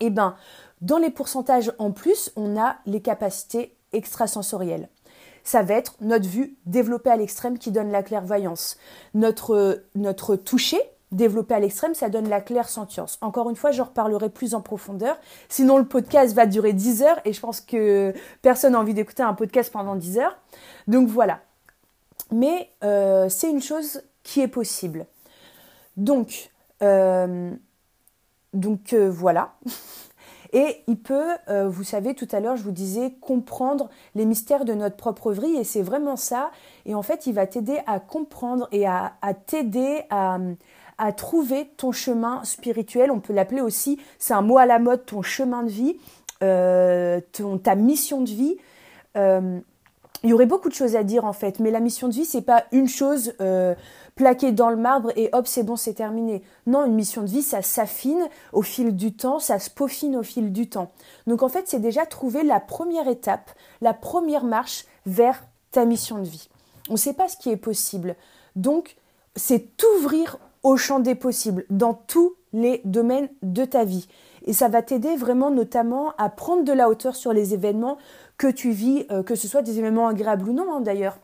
Eh 0.00 0.10
bien, 0.10 0.36
dans 0.82 0.98
les 0.98 1.10
pourcentages 1.10 1.72
en 1.78 1.90
plus, 1.90 2.30
on 2.36 2.60
a 2.60 2.76
les 2.86 3.00
capacités 3.00 3.74
extrasensorielles 3.92 4.88
ça 5.42 5.62
va 5.62 5.74
être 5.74 5.94
notre 6.00 6.28
vue 6.28 6.56
développée 6.66 7.08
à 7.08 7.16
l'extrême 7.16 7.56
qui 7.56 7.70
donne 7.70 7.92
la 7.92 8.02
clairvoyance. 8.02 8.78
Notre, 9.14 9.84
notre 9.94 10.34
toucher 10.34 10.80
développé 11.12 11.54
à 11.54 11.60
l'extrême, 11.60 11.94
ça 11.94 12.08
donne 12.08 12.28
la 12.28 12.40
clairsentience. 12.40 13.16
Encore 13.20 13.48
une 13.48 13.54
fois, 13.54 13.70
j'en 13.70 13.84
reparlerai 13.84 14.28
plus 14.28 14.54
en 14.54 14.60
profondeur. 14.60 15.16
Sinon, 15.48 15.78
le 15.78 15.84
podcast 15.84 16.34
va 16.34 16.46
durer 16.46 16.72
10 16.72 17.02
heures 17.02 17.20
et 17.24 17.32
je 17.32 17.40
pense 17.40 17.60
que 17.60 18.12
personne 18.42 18.72
n'a 18.72 18.80
envie 18.80 18.92
d'écouter 18.92 19.22
un 19.22 19.34
podcast 19.34 19.72
pendant 19.72 19.94
10 19.94 20.18
heures. 20.18 20.36
Donc 20.88 21.06
voilà. 21.08 21.38
Mais 22.32 22.70
euh, 22.82 23.28
c'est 23.28 23.48
une 23.48 23.62
chose 23.62 24.02
qui 24.26 24.40
est 24.40 24.48
possible. 24.48 25.06
Donc, 25.96 26.50
euh, 26.82 27.52
donc 28.52 28.92
euh, 28.92 29.08
voilà. 29.08 29.54
Et 30.52 30.82
il 30.86 30.98
peut, 30.98 31.34
euh, 31.48 31.68
vous 31.68 31.84
savez, 31.84 32.14
tout 32.14 32.28
à 32.32 32.40
l'heure, 32.40 32.56
je 32.56 32.62
vous 32.62 32.72
disais, 32.72 33.14
comprendre 33.20 33.88
les 34.14 34.24
mystères 34.24 34.64
de 34.64 34.74
notre 34.74 34.96
propre 34.96 35.32
vie, 35.32 35.56
et 35.56 35.64
c'est 35.64 35.82
vraiment 35.82 36.16
ça. 36.16 36.50
Et 36.86 36.94
en 36.94 37.02
fait, 37.02 37.26
il 37.26 37.34
va 37.34 37.46
t'aider 37.46 37.80
à 37.86 38.00
comprendre 38.00 38.68
et 38.72 38.86
à, 38.86 39.12
t'aider 39.46 40.02
à, 40.08 40.38
trouver 41.16 41.68
ton 41.76 41.92
chemin 41.92 42.42
spirituel. 42.44 43.10
On 43.10 43.20
peut 43.20 43.32
l'appeler 43.32 43.60
aussi, 43.60 44.00
c'est 44.18 44.34
un 44.34 44.40
mot 44.40 44.56
à 44.56 44.66
la 44.66 44.78
mode, 44.78 45.04
ton 45.04 45.20
chemin 45.20 45.62
de 45.62 45.68
vie, 45.68 45.98
ton, 46.40 47.58
ta 47.58 47.74
mission 47.74 48.22
de 48.22 48.30
vie. 48.30 48.56
Euh, 50.24 50.26
il 50.26 50.30
y 50.30 50.32
aurait 50.32 50.46
beaucoup 50.46 50.68
de 50.68 50.74
choses 50.74 50.96
à 50.96 51.04
dire 51.04 51.24
en 51.24 51.32
fait, 51.32 51.60
mais 51.60 51.70
la 51.70 51.80
mission 51.80 52.08
de 52.08 52.14
vie, 52.14 52.24
c'est 52.24 52.42
pas 52.42 52.64
une 52.72 52.88
chose 52.88 53.34
plaqué 54.14 54.50
dans 54.50 54.70
le 54.70 54.76
marbre 54.76 55.12
et 55.14 55.28
hop, 55.32 55.46
c'est 55.46 55.62
bon, 55.62 55.76
c'est 55.76 55.94
terminé. 55.94 56.42
Non, 56.66 56.84
une 56.84 56.94
mission 56.94 57.22
de 57.22 57.28
vie, 57.28 57.42
ça 57.42 57.62
s'affine 57.62 58.28
au 58.52 58.62
fil 58.62 58.96
du 58.96 59.12
temps, 59.14 59.38
ça 59.38 59.58
se 59.58 59.70
peaufine 59.70 60.16
au 60.16 60.22
fil 60.22 60.52
du 60.52 60.68
temps. 60.68 60.90
Donc 61.26 61.42
en 61.42 61.48
fait, 61.48 61.68
c'est 61.68 61.80
déjà 61.80 62.06
trouver 62.06 62.42
la 62.42 62.58
première 62.58 63.08
étape, 63.08 63.50
la 63.82 63.94
première 63.94 64.44
marche 64.44 64.86
vers 65.04 65.44
ta 65.70 65.84
mission 65.84 66.18
de 66.18 66.24
vie. 66.24 66.48
On 66.88 66.94
ne 66.94 66.98
sait 66.98 67.12
pas 67.12 67.28
ce 67.28 67.36
qui 67.36 67.50
est 67.50 67.56
possible. 67.56 68.16
Donc, 68.54 68.96
c'est 69.34 69.76
t'ouvrir 69.76 70.38
au 70.62 70.76
champ 70.76 70.98
des 70.98 71.14
possibles 71.14 71.66
dans 71.68 71.94
tous 71.94 72.34
les 72.52 72.80
domaines 72.84 73.28
de 73.42 73.64
ta 73.64 73.84
vie. 73.84 74.08
Et 74.46 74.52
ça 74.52 74.68
va 74.68 74.80
t'aider 74.80 75.16
vraiment 75.16 75.50
notamment 75.50 76.14
à 76.16 76.28
prendre 76.28 76.64
de 76.64 76.72
la 76.72 76.88
hauteur 76.88 77.16
sur 77.16 77.32
les 77.32 77.52
événements 77.52 77.98
que 78.38 78.48
tu 78.48 78.70
vis, 78.70 79.06
euh, 79.10 79.22
que 79.22 79.34
ce 79.34 79.48
soit 79.48 79.62
des 79.62 79.78
événements 79.78 80.08
agréables 80.08 80.48
ou 80.48 80.52
non 80.52 80.74
hein, 80.74 80.80
d'ailleurs. 80.80 81.18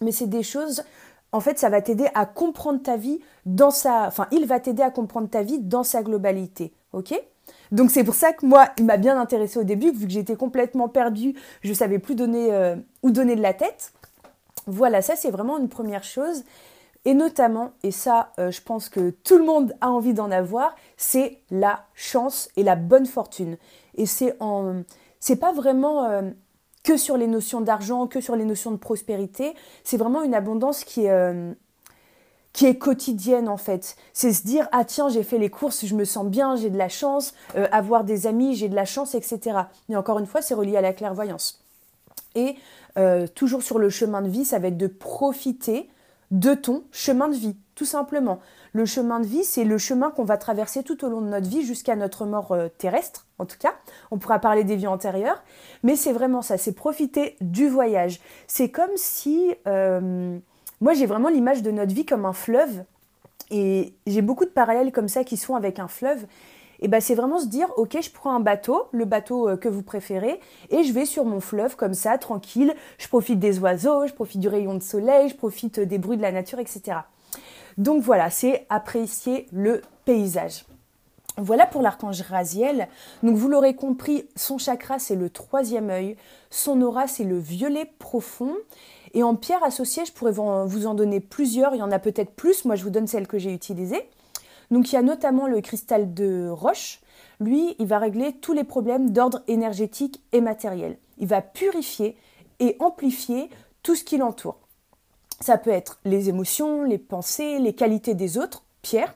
Mais 0.00 0.12
c'est 0.12 0.28
des 0.28 0.42
choses 0.42 0.84
en 1.32 1.40
fait, 1.40 1.58
ça 1.58 1.68
va 1.68 1.80
t'aider 1.80 2.08
à 2.14 2.26
comprendre 2.26 2.82
ta 2.82 2.96
vie 2.96 3.20
dans 3.46 3.70
sa, 3.70 4.06
enfin, 4.06 4.26
il 4.32 4.46
va 4.46 4.58
t'aider 4.60 4.82
à 4.82 4.90
comprendre 4.90 5.28
ta 5.28 5.42
vie 5.42 5.60
dans 5.60 5.84
sa 5.84 6.02
globalité, 6.02 6.72
ok? 6.92 7.14
Donc 7.72 7.90
c'est 7.90 8.04
pour 8.04 8.14
ça 8.14 8.32
que 8.32 8.44
moi, 8.44 8.68
il 8.78 8.84
m'a 8.84 8.96
bien 8.96 9.18
intéressé 9.20 9.58
au 9.58 9.64
début, 9.64 9.92
vu 9.92 10.06
que 10.06 10.12
j'étais 10.12 10.36
complètement 10.36 10.88
perdue, 10.88 11.34
je 11.62 11.72
savais 11.72 11.98
plus 11.98 12.14
donner 12.14 12.52
euh, 12.52 12.76
où 13.02 13.10
donner 13.10 13.36
de 13.36 13.42
la 13.42 13.54
tête. 13.54 13.92
Voilà, 14.66 15.02
ça 15.02 15.14
c'est 15.16 15.30
vraiment 15.30 15.58
une 15.58 15.68
première 15.68 16.04
chose. 16.04 16.44
Et 17.06 17.14
notamment, 17.14 17.72
et 17.82 17.92
ça, 17.92 18.32
euh, 18.38 18.50
je 18.50 18.60
pense 18.60 18.90
que 18.90 19.10
tout 19.10 19.38
le 19.38 19.44
monde 19.44 19.74
a 19.80 19.88
envie 19.88 20.12
d'en 20.12 20.30
avoir, 20.30 20.74
c'est 20.98 21.38
la 21.50 21.86
chance 21.94 22.50
et 22.56 22.62
la 22.62 22.76
bonne 22.76 23.06
fortune. 23.06 23.56
Et 23.94 24.04
c'est 24.04 24.36
en, 24.40 24.82
c'est 25.20 25.36
pas 25.36 25.52
vraiment 25.52 26.04
euh, 26.04 26.22
que 26.82 26.96
sur 26.96 27.16
les 27.16 27.26
notions 27.26 27.60
d'argent, 27.60 28.06
que 28.06 28.20
sur 28.20 28.34
les 28.34 28.44
notions 28.44 28.70
de 28.70 28.78
prospérité. 28.78 29.54
C'est 29.84 29.98
vraiment 29.98 30.22
une 30.22 30.34
abondance 30.34 30.82
qui 30.82 31.04
est, 31.04 31.10
euh, 31.10 31.52
qui 32.54 32.66
est 32.66 32.78
quotidienne 32.78 33.48
en 33.48 33.58
fait. 33.58 33.96
C'est 34.14 34.32
se 34.32 34.42
dire 34.42 34.66
ah 34.72 34.84
tiens 34.84 35.10
j'ai 35.10 35.22
fait 35.22 35.38
les 35.38 35.50
courses, 35.50 35.84
je 35.84 35.94
me 35.94 36.04
sens 36.04 36.26
bien, 36.26 36.56
j'ai 36.56 36.70
de 36.70 36.78
la 36.78 36.88
chance, 36.88 37.34
euh, 37.54 37.68
avoir 37.70 38.04
des 38.04 38.26
amis, 38.26 38.54
j'ai 38.56 38.70
de 38.70 38.74
la 38.74 38.86
chance, 38.86 39.14
etc. 39.14 39.58
Mais 39.88 39.96
encore 39.96 40.18
une 40.18 40.26
fois 40.26 40.40
c'est 40.42 40.54
relié 40.54 40.76
à 40.76 40.80
la 40.80 40.94
clairvoyance. 40.94 41.62
Et 42.34 42.56
toujours 43.34 43.62
sur 43.62 43.78
le 43.78 43.88
chemin 43.88 44.20
de 44.20 44.28
vie, 44.28 44.44
ça 44.44 44.58
va 44.58 44.68
être 44.68 44.76
de 44.76 44.88
profiter 44.88 45.88
de 46.30 46.54
ton 46.54 46.84
chemin 46.92 47.28
de 47.28 47.34
vie, 47.34 47.56
tout 47.80 47.86
simplement. 47.86 48.40
Le 48.74 48.84
chemin 48.84 49.20
de 49.20 49.26
vie, 49.26 49.42
c'est 49.42 49.64
le 49.64 49.78
chemin 49.78 50.10
qu'on 50.10 50.24
va 50.24 50.36
traverser 50.36 50.82
tout 50.82 51.02
au 51.02 51.08
long 51.08 51.22
de 51.22 51.28
notre 51.28 51.48
vie 51.48 51.64
jusqu'à 51.64 51.96
notre 51.96 52.26
mort 52.26 52.52
euh, 52.52 52.68
terrestre, 52.76 53.24
en 53.38 53.46
tout 53.46 53.56
cas. 53.58 53.72
On 54.10 54.18
pourra 54.18 54.38
parler 54.38 54.64
des 54.64 54.76
vies 54.76 54.86
antérieures, 54.86 55.42
mais 55.82 55.96
c'est 55.96 56.12
vraiment 56.12 56.42
ça, 56.42 56.58
c'est 56.58 56.74
profiter 56.74 57.38
du 57.40 57.68
voyage. 57.68 58.20
C'est 58.48 58.68
comme 58.68 58.90
si... 58.96 59.54
Euh, 59.66 60.36
moi, 60.82 60.92
j'ai 60.92 61.06
vraiment 61.06 61.30
l'image 61.30 61.62
de 61.62 61.70
notre 61.70 61.94
vie 61.94 62.04
comme 62.04 62.26
un 62.26 62.34
fleuve, 62.34 62.84
et 63.50 63.94
j'ai 64.06 64.20
beaucoup 64.20 64.44
de 64.44 64.50
parallèles 64.50 64.92
comme 64.92 65.08
ça 65.08 65.24
qui 65.24 65.38
sont 65.38 65.54
avec 65.54 65.78
un 65.78 65.88
fleuve. 65.88 66.26
et 66.80 66.88
ben 66.88 67.00
c'est 67.00 67.14
vraiment 67.14 67.38
se 67.38 67.46
dire 67.46 67.68
ok 67.78 67.96
je 68.02 68.10
prends 68.10 68.34
un 68.34 68.40
bateau, 68.40 68.88
le 68.92 69.06
bateau 69.06 69.48
euh, 69.48 69.56
que 69.56 69.70
vous 69.70 69.82
préférez, 69.82 70.38
et 70.68 70.84
je 70.84 70.92
vais 70.92 71.06
sur 71.06 71.24
mon 71.24 71.40
fleuve 71.40 71.76
comme 71.76 71.94
ça, 71.94 72.18
tranquille, 72.18 72.74
je 72.98 73.08
profite 73.08 73.38
des 73.38 73.58
oiseaux, 73.58 74.06
je 74.06 74.12
profite 74.12 74.40
du 74.40 74.48
rayon 74.48 74.74
de 74.74 74.82
soleil, 74.82 75.30
je 75.30 75.34
profite 75.34 75.80
des 75.80 75.96
bruits 75.96 76.18
de 76.18 76.22
la 76.22 76.32
nature, 76.32 76.58
etc. 76.58 76.98
Donc 77.78 78.02
voilà, 78.02 78.30
c'est 78.30 78.66
apprécier 78.68 79.46
le 79.52 79.82
paysage. 80.04 80.64
Voilà 81.36 81.66
pour 81.66 81.80
l'archange 81.80 82.20
Raziel. 82.22 82.88
Donc 83.22 83.36
vous 83.36 83.48
l'aurez 83.48 83.74
compris, 83.74 84.28
son 84.36 84.58
chakra 84.58 84.98
c'est 84.98 85.16
le 85.16 85.30
troisième 85.30 85.90
œil, 85.90 86.16
son 86.50 86.80
aura 86.82 87.06
c'est 87.06 87.24
le 87.24 87.38
violet 87.38 87.90
profond. 87.98 88.54
Et 89.14 89.22
en 89.22 89.34
pierre 89.34 89.64
associée, 89.64 90.04
je 90.04 90.12
pourrais 90.12 90.32
vous 90.32 90.86
en 90.86 90.94
donner 90.94 91.18
plusieurs, 91.20 91.74
il 91.74 91.78
y 91.78 91.82
en 91.82 91.90
a 91.90 91.98
peut-être 91.98 92.32
plus, 92.32 92.64
moi 92.64 92.76
je 92.76 92.84
vous 92.84 92.90
donne 92.90 93.06
celle 93.06 93.26
que 93.26 93.38
j'ai 93.38 93.52
utilisée. 93.52 94.08
Donc 94.70 94.92
il 94.92 94.94
y 94.94 94.98
a 94.98 95.02
notamment 95.02 95.46
le 95.46 95.60
cristal 95.60 96.14
de 96.14 96.48
roche. 96.48 97.00
Lui, 97.40 97.74
il 97.78 97.86
va 97.86 97.98
régler 97.98 98.34
tous 98.34 98.52
les 98.52 98.64
problèmes 98.64 99.10
d'ordre 99.10 99.42
énergétique 99.48 100.22
et 100.32 100.40
matériel. 100.40 100.98
Il 101.18 101.26
va 101.26 101.42
purifier 101.42 102.16
et 102.60 102.76
amplifier 102.78 103.50
tout 103.82 103.96
ce 103.96 104.04
qui 104.04 104.18
l'entoure. 104.18 104.58
Ça 105.42 105.56
peut 105.56 105.70
être 105.70 106.00
les 106.04 106.28
émotions, 106.28 106.82
les 106.82 106.98
pensées, 106.98 107.58
les 107.58 107.72
qualités 107.72 108.14
des 108.14 108.36
autres, 108.36 108.64
pierre. 108.82 109.14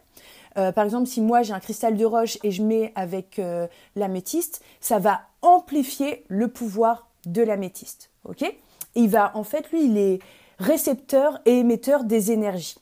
Euh, 0.57 0.73
par 0.73 0.85
exemple, 0.85 1.07
si 1.07 1.21
moi 1.21 1.43
j'ai 1.43 1.53
un 1.53 1.61
cristal 1.61 1.97
de 1.97 2.05
roche 2.05 2.39
et 2.43 2.51
je 2.51 2.63
mets 2.63 2.93
avec 2.95 3.39
euh, 3.39 3.67
l'améthyste, 3.97 4.63
ça 4.81 4.99
va 4.99 5.23
amplifier 5.43 6.25
le 6.29 6.49
pouvoir 6.49 7.09
de 7.27 7.43
l'améthyste. 7.43 8.11
Ok? 8.25 8.45
Il 8.95 9.09
va, 9.11 9.37
en 9.37 9.45
fait, 9.45 9.71
lui, 9.71 9.85
il 9.85 9.99
est 9.99 10.21
récepteur 10.59 11.41
et 11.45 11.59
émetteur 11.59 12.05
des 12.05 12.31
énergies. 12.31 12.77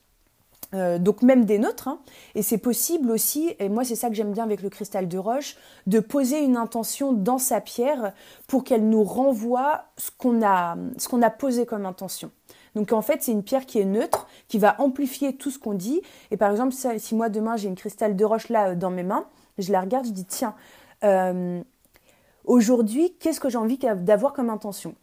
Euh, 0.74 0.98
donc 0.98 1.22
même 1.22 1.44
des 1.44 1.58
nôtres. 1.58 1.88
Hein. 1.88 1.98
Et 2.34 2.42
c'est 2.42 2.58
possible 2.58 3.10
aussi, 3.10 3.54
et 3.58 3.68
moi 3.68 3.84
c'est 3.84 3.96
ça 3.96 4.08
que 4.08 4.14
j'aime 4.14 4.32
bien 4.32 4.44
avec 4.44 4.62
le 4.62 4.70
cristal 4.70 5.06
de 5.06 5.18
roche, 5.18 5.56
de 5.86 6.00
poser 6.00 6.42
une 6.42 6.56
intention 6.56 7.12
dans 7.12 7.38
sa 7.38 7.60
pierre 7.60 8.12
pour 8.46 8.64
qu'elle 8.64 8.88
nous 8.88 9.04
renvoie 9.04 9.84
ce 9.98 10.10
qu'on 10.16 10.42
a, 10.42 10.76
ce 10.96 11.08
qu'on 11.08 11.20
a 11.20 11.28
posé 11.28 11.66
comme 11.66 11.84
intention. 11.84 12.30
Donc 12.74 12.92
en 12.92 13.02
fait 13.02 13.22
c'est 13.22 13.32
une 13.32 13.42
pierre 13.42 13.66
qui 13.66 13.78
est 13.78 13.84
neutre, 13.84 14.26
qui 14.48 14.58
va 14.58 14.80
amplifier 14.80 15.36
tout 15.36 15.50
ce 15.50 15.58
qu'on 15.58 15.74
dit. 15.74 16.02
Et 16.30 16.36
par 16.36 16.50
exemple 16.50 16.74
si 16.98 17.14
moi 17.14 17.28
demain 17.28 17.56
j'ai 17.56 17.68
une 17.68 17.74
cristal 17.74 18.16
de 18.16 18.24
roche 18.24 18.48
là 18.48 18.70
euh, 18.70 18.74
dans 18.74 18.90
mes 18.90 19.02
mains, 19.02 19.26
je 19.58 19.72
la 19.72 19.80
regarde, 19.80 20.06
je 20.06 20.12
dis 20.12 20.24
tiens, 20.24 20.54
euh, 21.04 21.62
aujourd'hui 22.44 23.14
qu'est-ce 23.20 23.40
que 23.40 23.50
j'ai 23.50 23.58
envie 23.58 23.78
d'avoir 23.78 24.32
comme 24.32 24.50
intention? 24.50 24.94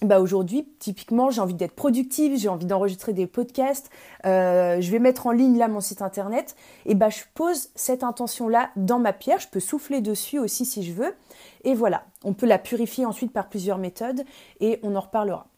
Bah 0.00 0.20
aujourd'hui, 0.20 0.68
typiquement, 0.78 1.30
j'ai 1.30 1.40
envie 1.40 1.54
d'être 1.54 1.74
productive, 1.74 2.38
j'ai 2.38 2.48
envie 2.48 2.66
d'enregistrer 2.66 3.12
des 3.12 3.26
podcasts, 3.26 3.90
euh, 4.26 4.80
je 4.80 4.92
vais 4.92 5.00
mettre 5.00 5.26
en 5.26 5.32
ligne 5.32 5.58
là 5.58 5.66
mon 5.66 5.80
site 5.80 6.02
internet, 6.02 6.54
et 6.86 6.94
bah 6.94 7.08
je 7.08 7.22
pose 7.34 7.70
cette 7.74 8.04
intention-là 8.04 8.70
dans 8.76 9.00
ma 9.00 9.12
pierre, 9.12 9.40
je 9.40 9.48
peux 9.48 9.58
souffler 9.58 10.00
dessus 10.00 10.38
aussi 10.38 10.64
si 10.64 10.84
je 10.84 10.92
veux, 10.92 11.16
et 11.64 11.74
voilà. 11.74 12.04
On 12.22 12.32
peut 12.32 12.46
la 12.46 12.58
purifier 12.58 13.06
ensuite 13.06 13.32
par 13.32 13.48
plusieurs 13.48 13.78
méthodes, 13.78 14.22
et 14.60 14.78
on 14.84 14.94
en 14.94 15.00
reparlera. 15.00 15.48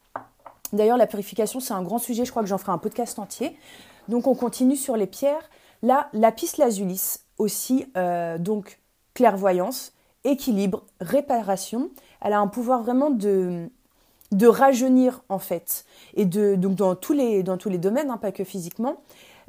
D'ailleurs, 0.73 0.97
la 0.97 1.07
purification, 1.07 1.59
c'est 1.59 1.73
un 1.73 1.83
grand 1.83 1.99
sujet, 1.99 2.25
je 2.25 2.31
crois 2.31 2.43
que 2.43 2.49
j'en 2.49 2.57
ferai 2.57 2.71
un 2.71 2.77
podcast 2.77 3.19
entier. 3.19 3.57
Donc 4.07 4.27
on 4.27 4.35
continue 4.35 4.75
sur 4.75 4.97
les 4.97 5.07
pierres. 5.07 5.49
Là, 5.81 6.09
lapis 6.13 6.51
lazuli, 6.57 7.01
aussi, 7.37 7.85
euh, 7.97 8.37
donc 8.37 8.79
clairvoyance, 9.13 9.93
équilibre, 10.23 10.83
réparation. 10.99 11.89
Elle 12.21 12.33
a 12.33 12.39
un 12.39 12.47
pouvoir 12.47 12.83
vraiment 12.83 13.09
de 13.09 13.69
de 14.31 14.47
rajeunir 14.47 15.23
en 15.29 15.39
fait, 15.39 15.85
et 16.13 16.25
de, 16.25 16.55
donc 16.55 16.75
dans 16.75 16.95
tous 16.95 17.13
les, 17.13 17.43
dans 17.43 17.57
tous 17.57 17.69
les 17.69 17.77
domaines, 17.77 18.09
hein, 18.09 18.17
pas 18.17 18.31
que 18.31 18.43
physiquement. 18.43 19.01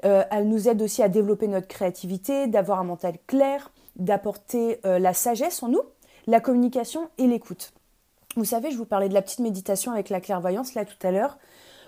Euh, 0.04 0.24
elle 0.30 0.48
nous 0.48 0.68
aide 0.68 0.82
aussi 0.82 1.02
à 1.02 1.08
développer 1.08 1.46
notre 1.46 1.68
créativité, 1.68 2.48
d'avoir 2.48 2.80
un 2.80 2.84
mental 2.84 3.14
clair, 3.28 3.70
d'apporter 3.94 4.80
euh, 4.84 4.98
la 4.98 5.14
sagesse 5.14 5.62
en 5.62 5.68
nous, 5.68 5.82
la 6.26 6.40
communication 6.40 7.08
et 7.18 7.28
l'écoute. 7.28 7.72
Vous 8.36 8.44
savez, 8.44 8.70
je 8.70 8.78
vous 8.78 8.86
parlais 8.86 9.08
de 9.08 9.14
la 9.14 9.22
petite 9.22 9.40
méditation 9.40 9.92
avec 9.92 10.08
la 10.08 10.20
clairvoyance 10.20 10.74
là 10.74 10.84
tout 10.84 11.06
à 11.06 11.10
l'heure. 11.10 11.38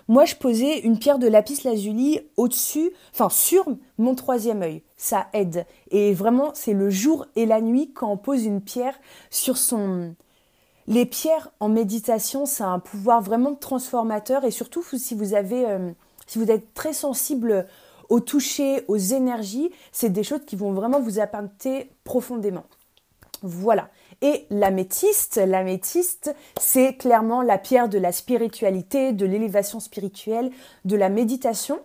Moi, 0.07 0.25
je 0.25 0.35
posais 0.35 0.79
une 0.81 0.99
pierre 0.99 1.17
de 1.17 1.27
lapis 1.27 1.61
lazuli 1.63 2.19
au-dessus, 2.37 2.91
enfin 3.11 3.29
sur 3.29 3.65
mon 3.97 4.13
troisième 4.13 4.61
œil. 4.61 4.83
Ça 4.97 5.27
aide. 5.33 5.65
Et 5.89 6.13
vraiment, 6.13 6.51
c'est 6.53 6.73
le 6.73 6.91
jour 6.91 7.25
et 7.35 7.47
la 7.47 7.59
nuit 7.59 7.91
quand 7.91 8.11
on 8.11 8.17
pose 8.17 8.45
une 8.45 8.61
pierre 8.61 8.93
sur 9.31 9.57
son, 9.57 10.13
les 10.87 11.07
pierres 11.07 11.49
en 11.59 11.69
méditation, 11.69 12.45
ça 12.45 12.65
a 12.65 12.69
un 12.69 12.79
pouvoir 12.79 13.21
vraiment 13.21 13.55
transformateur 13.55 14.43
et 14.43 14.51
surtout 14.51 14.83
si 14.83 15.15
vous 15.15 15.33
avez, 15.33 15.65
euh, 15.65 15.91
si 16.27 16.37
vous 16.37 16.51
êtes 16.51 16.75
très 16.75 16.93
sensible 16.93 17.65
au 18.09 18.19
toucher, 18.19 18.85
aux 18.87 18.97
énergies, 18.97 19.71
c'est 19.91 20.11
des 20.11 20.23
choses 20.23 20.45
qui 20.45 20.55
vont 20.55 20.73
vraiment 20.73 20.99
vous 20.99 21.19
impacter 21.19 21.89
profondément. 22.03 22.65
Voilà. 23.41 23.89
Et 24.21 24.45
l'améthyste, 24.49 25.37
l'améthyste, 25.37 26.33
c'est 26.59 26.95
clairement 26.95 27.41
la 27.41 27.57
pierre 27.57 27.89
de 27.89 27.97
la 27.97 28.11
spiritualité, 28.11 29.11
de 29.11 29.25
l'élévation 29.25 29.79
spirituelle, 29.79 30.51
de 30.85 30.95
la 30.95 31.09
méditation. 31.09 31.79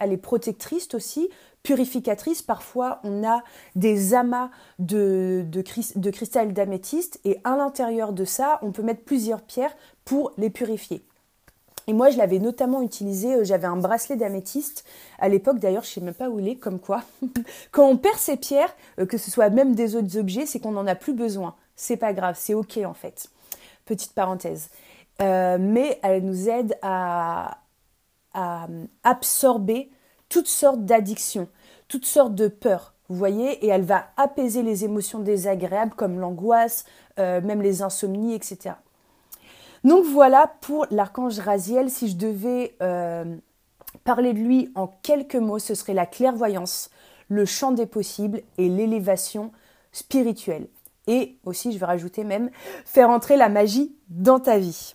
Elle 0.00 0.12
est 0.12 0.16
protectrice 0.16 0.88
aussi, 0.94 1.28
purificatrice. 1.62 2.42
Parfois, 2.42 3.00
on 3.04 3.24
a 3.24 3.42
des 3.76 4.14
amas 4.14 4.50
de, 4.78 5.46
cristal 6.10 6.52
d'améthyste 6.52 7.20
et 7.24 7.38
à 7.44 7.56
l'intérieur 7.56 8.12
de 8.12 8.24
ça, 8.24 8.58
on 8.62 8.72
peut 8.72 8.82
mettre 8.82 9.04
plusieurs 9.04 9.42
pierres 9.42 9.74
pour 10.04 10.32
les 10.36 10.50
purifier. 10.50 11.04
Et 11.88 11.92
moi, 11.92 12.10
je 12.10 12.18
l'avais 12.18 12.38
notamment 12.38 12.82
utilisé, 12.82 13.34
euh, 13.34 13.44
j'avais 13.44 13.66
un 13.66 13.76
bracelet 13.76 14.16
d'améthyste. 14.16 14.84
À 15.18 15.28
l'époque, 15.28 15.58
d'ailleurs, 15.58 15.82
je 15.82 15.90
ne 15.90 15.94
sais 15.94 16.00
même 16.00 16.14
pas 16.14 16.28
où 16.28 16.38
il 16.38 16.48
est, 16.48 16.56
comme 16.56 16.78
quoi. 16.78 17.02
Quand 17.72 17.88
on 17.88 17.96
perd 17.96 18.18
ces 18.18 18.36
pierres, 18.36 18.74
euh, 18.98 19.06
que 19.06 19.18
ce 19.18 19.30
soit 19.30 19.50
même 19.50 19.74
des 19.74 19.96
autres 19.96 20.16
objets, 20.16 20.46
c'est 20.46 20.60
qu'on 20.60 20.72
n'en 20.72 20.86
a 20.86 20.94
plus 20.94 21.14
besoin. 21.14 21.54
C'est 21.74 21.96
pas 21.96 22.12
grave, 22.12 22.36
c'est 22.38 22.54
ok 22.54 22.78
en 22.84 22.94
fait. 22.94 23.28
Petite 23.84 24.12
parenthèse. 24.12 24.70
Euh, 25.20 25.58
mais 25.58 25.98
elle 26.02 26.24
nous 26.24 26.48
aide 26.48 26.78
à, 26.82 27.58
à 28.34 28.66
absorber 29.02 29.90
toutes 30.28 30.48
sortes 30.48 30.84
d'addictions, 30.84 31.48
toutes 31.88 32.06
sortes 32.06 32.34
de 32.34 32.48
peurs, 32.48 32.94
vous 33.08 33.16
voyez, 33.16 33.64
et 33.64 33.68
elle 33.68 33.82
va 33.82 34.06
apaiser 34.16 34.62
les 34.62 34.84
émotions 34.84 35.18
désagréables 35.18 35.94
comme 35.94 36.18
l'angoisse, 36.18 36.86
même 37.18 37.60
les 37.60 37.82
insomnies, 37.82 38.34
etc. 38.34 38.76
Donc 39.84 40.04
voilà 40.04 40.52
pour 40.60 40.86
l'archange 40.90 41.38
Raziel, 41.38 41.90
si 41.90 42.08
je 42.08 42.16
devais 42.16 42.76
euh, 42.82 43.36
parler 44.04 44.32
de 44.32 44.38
lui 44.38 44.70
en 44.74 44.86
quelques 44.86 45.36
mots, 45.36 45.58
ce 45.58 45.74
serait 45.74 45.94
la 45.94 46.06
clairvoyance, 46.06 46.90
le 47.28 47.44
champ 47.44 47.72
des 47.72 47.86
possibles 47.86 48.42
et 48.58 48.68
l'élévation 48.68 49.52
spirituelle. 49.90 50.68
Et 51.08 51.36
aussi, 51.44 51.72
je 51.72 51.78
vais 51.78 51.86
rajouter 51.86 52.22
même, 52.22 52.50
faire 52.84 53.10
entrer 53.10 53.36
la 53.36 53.48
magie 53.48 53.96
dans 54.08 54.38
ta 54.38 54.58
vie. 54.58 54.94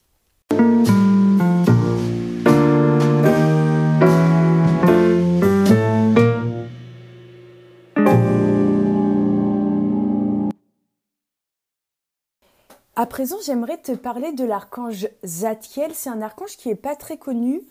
À 12.99 13.05
présent, 13.05 13.35
j'aimerais 13.45 13.77
te 13.77 13.91
parler 13.91 14.31
de 14.31 14.43
l'archange 14.43 15.07
Zatiel. 15.23 15.91
C'est 15.93 16.09
un 16.09 16.19
archange 16.19 16.57
qui 16.57 16.69
n'est 16.69 16.73
pas 16.73 16.95
très 16.95 17.17
connu, 17.17 17.61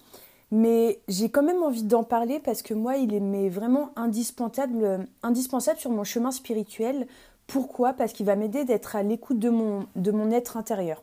mais 0.53 1.01
j'ai 1.09 1.31
quand 1.31 1.43
même 1.43 1.65
envie 1.65 1.83
d'en 1.83 2.05
parler 2.05 2.39
parce 2.39 2.63
que 2.63 2.75
moi, 2.75 2.97
il 2.97 3.13
est 3.13 3.49
vraiment 3.49 3.91
indispensable, 3.97 5.05
indispensable 5.25 5.81
sur 5.81 5.91
mon 5.91 6.05
chemin 6.05 6.31
spirituel. 6.31 7.09
Pourquoi? 7.49 7.93
Parce 7.93 8.13
qu'il 8.13 8.25
va 8.25 8.37
m'aider 8.37 8.65
d'être 8.65 8.95
à 8.95 9.03
l'écoute 9.03 9.41
de 9.41 9.51
mon, 9.51 9.89
de 9.97 10.13
mon 10.13 10.31
être 10.31 10.57
intérieur, 10.57 11.03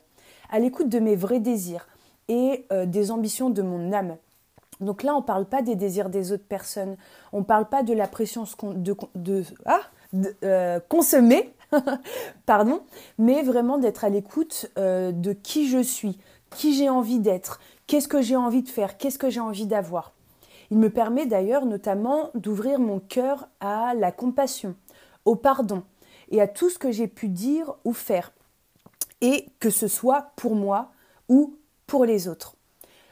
à 0.49 0.59
l'écoute 0.59 0.87
de 0.87 0.99
mes 0.99 1.17
vrais 1.17 1.41
désirs 1.41 1.85
et 2.29 2.65
euh, 2.71 2.85
des 2.85 3.11
ambitions 3.11 3.49
de 3.49 3.61
mon 3.61 3.91
âme. 3.91 4.15
Donc 4.79 5.03
là, 5.03 5.15
on 5.15 5.19
ne 5.19 5.25
parle 5.25 5.47
pas 5.47 5.61
des 5.61 5.75
désirs 5.75 6.07
des 6.07 6.31
autres 6.31 6.47
personnes, 6.47 6.95
on 7.33 7.39
ne 7.39 7.45
parle 7.45 7.67
pas 7.67 7.83
de 7.83 7.93
la 7.93 8.07
pression 8.07 8.45
de, 8.63 8.95
de, 9.15 9.43
ah, 9.65 9.81
euh, 10.45 10.79
consommer 10.87 11.51
pardon, 12.45 12.81
mais 13.17 13.41
vraiment 13.41 13.77
d'être 13.77 14.03
à 14.03 14.09
l'écoute 14.09 14.71
euh, 14.77 15.11
de 15.11 15.33
qui 15.33 15.67
je 15.67 15.81
suis, 15.81 16.17
qui 16.55 16.75
j'ai 16.75 16.89
envie 16.89 17.19
d'être, 17.19 17.59
qu'est-ce 17.87 18.07
que 18.07 18.21
j'ai 18.21 18.35
envie 18.35 18.63
de 18.63 18.69
faire, 18.69 18.97
qu'est-ce 18.97 19.19
que 19.19 19.29
j'ai 19.29 19.39
envie 19.39 19.65
d'avoir. 19.65 20.13
Il 20.71 20.77
me 20.77 20.89
permet 20.89 21.25
d'ailleurs 21.25 21.65
notamment 21.65 22.31
d'ouvrir 22.35 22.79
mon 22.79 22.99
cœur 22.99 23.47
à 23.59 23.93
la 23.93 24.11
compassion, 24.11 24.75
au 25.25 25.35
pardon 25.35 25.83
et 26.29 26.41
à 26.41 26.47
tout 26.47 26.69
ce 26.69 26.79
que 26.79 26.91
j'ai 26.91 27.07
pu 27.07 27.29
dire 27.29 27.73
ou 27.85 27.93
faire, 27.93 28.31
et 29.21 29.47
que 29.59 29.69
ce 29.69 29.87
soit 29.87 30.31
pour 30.35 30.55
moi 30.55 30.91
ou 31.29 31.55
pour 31.85 32.05
les 32.05 32.27
autres. 32.27 32.55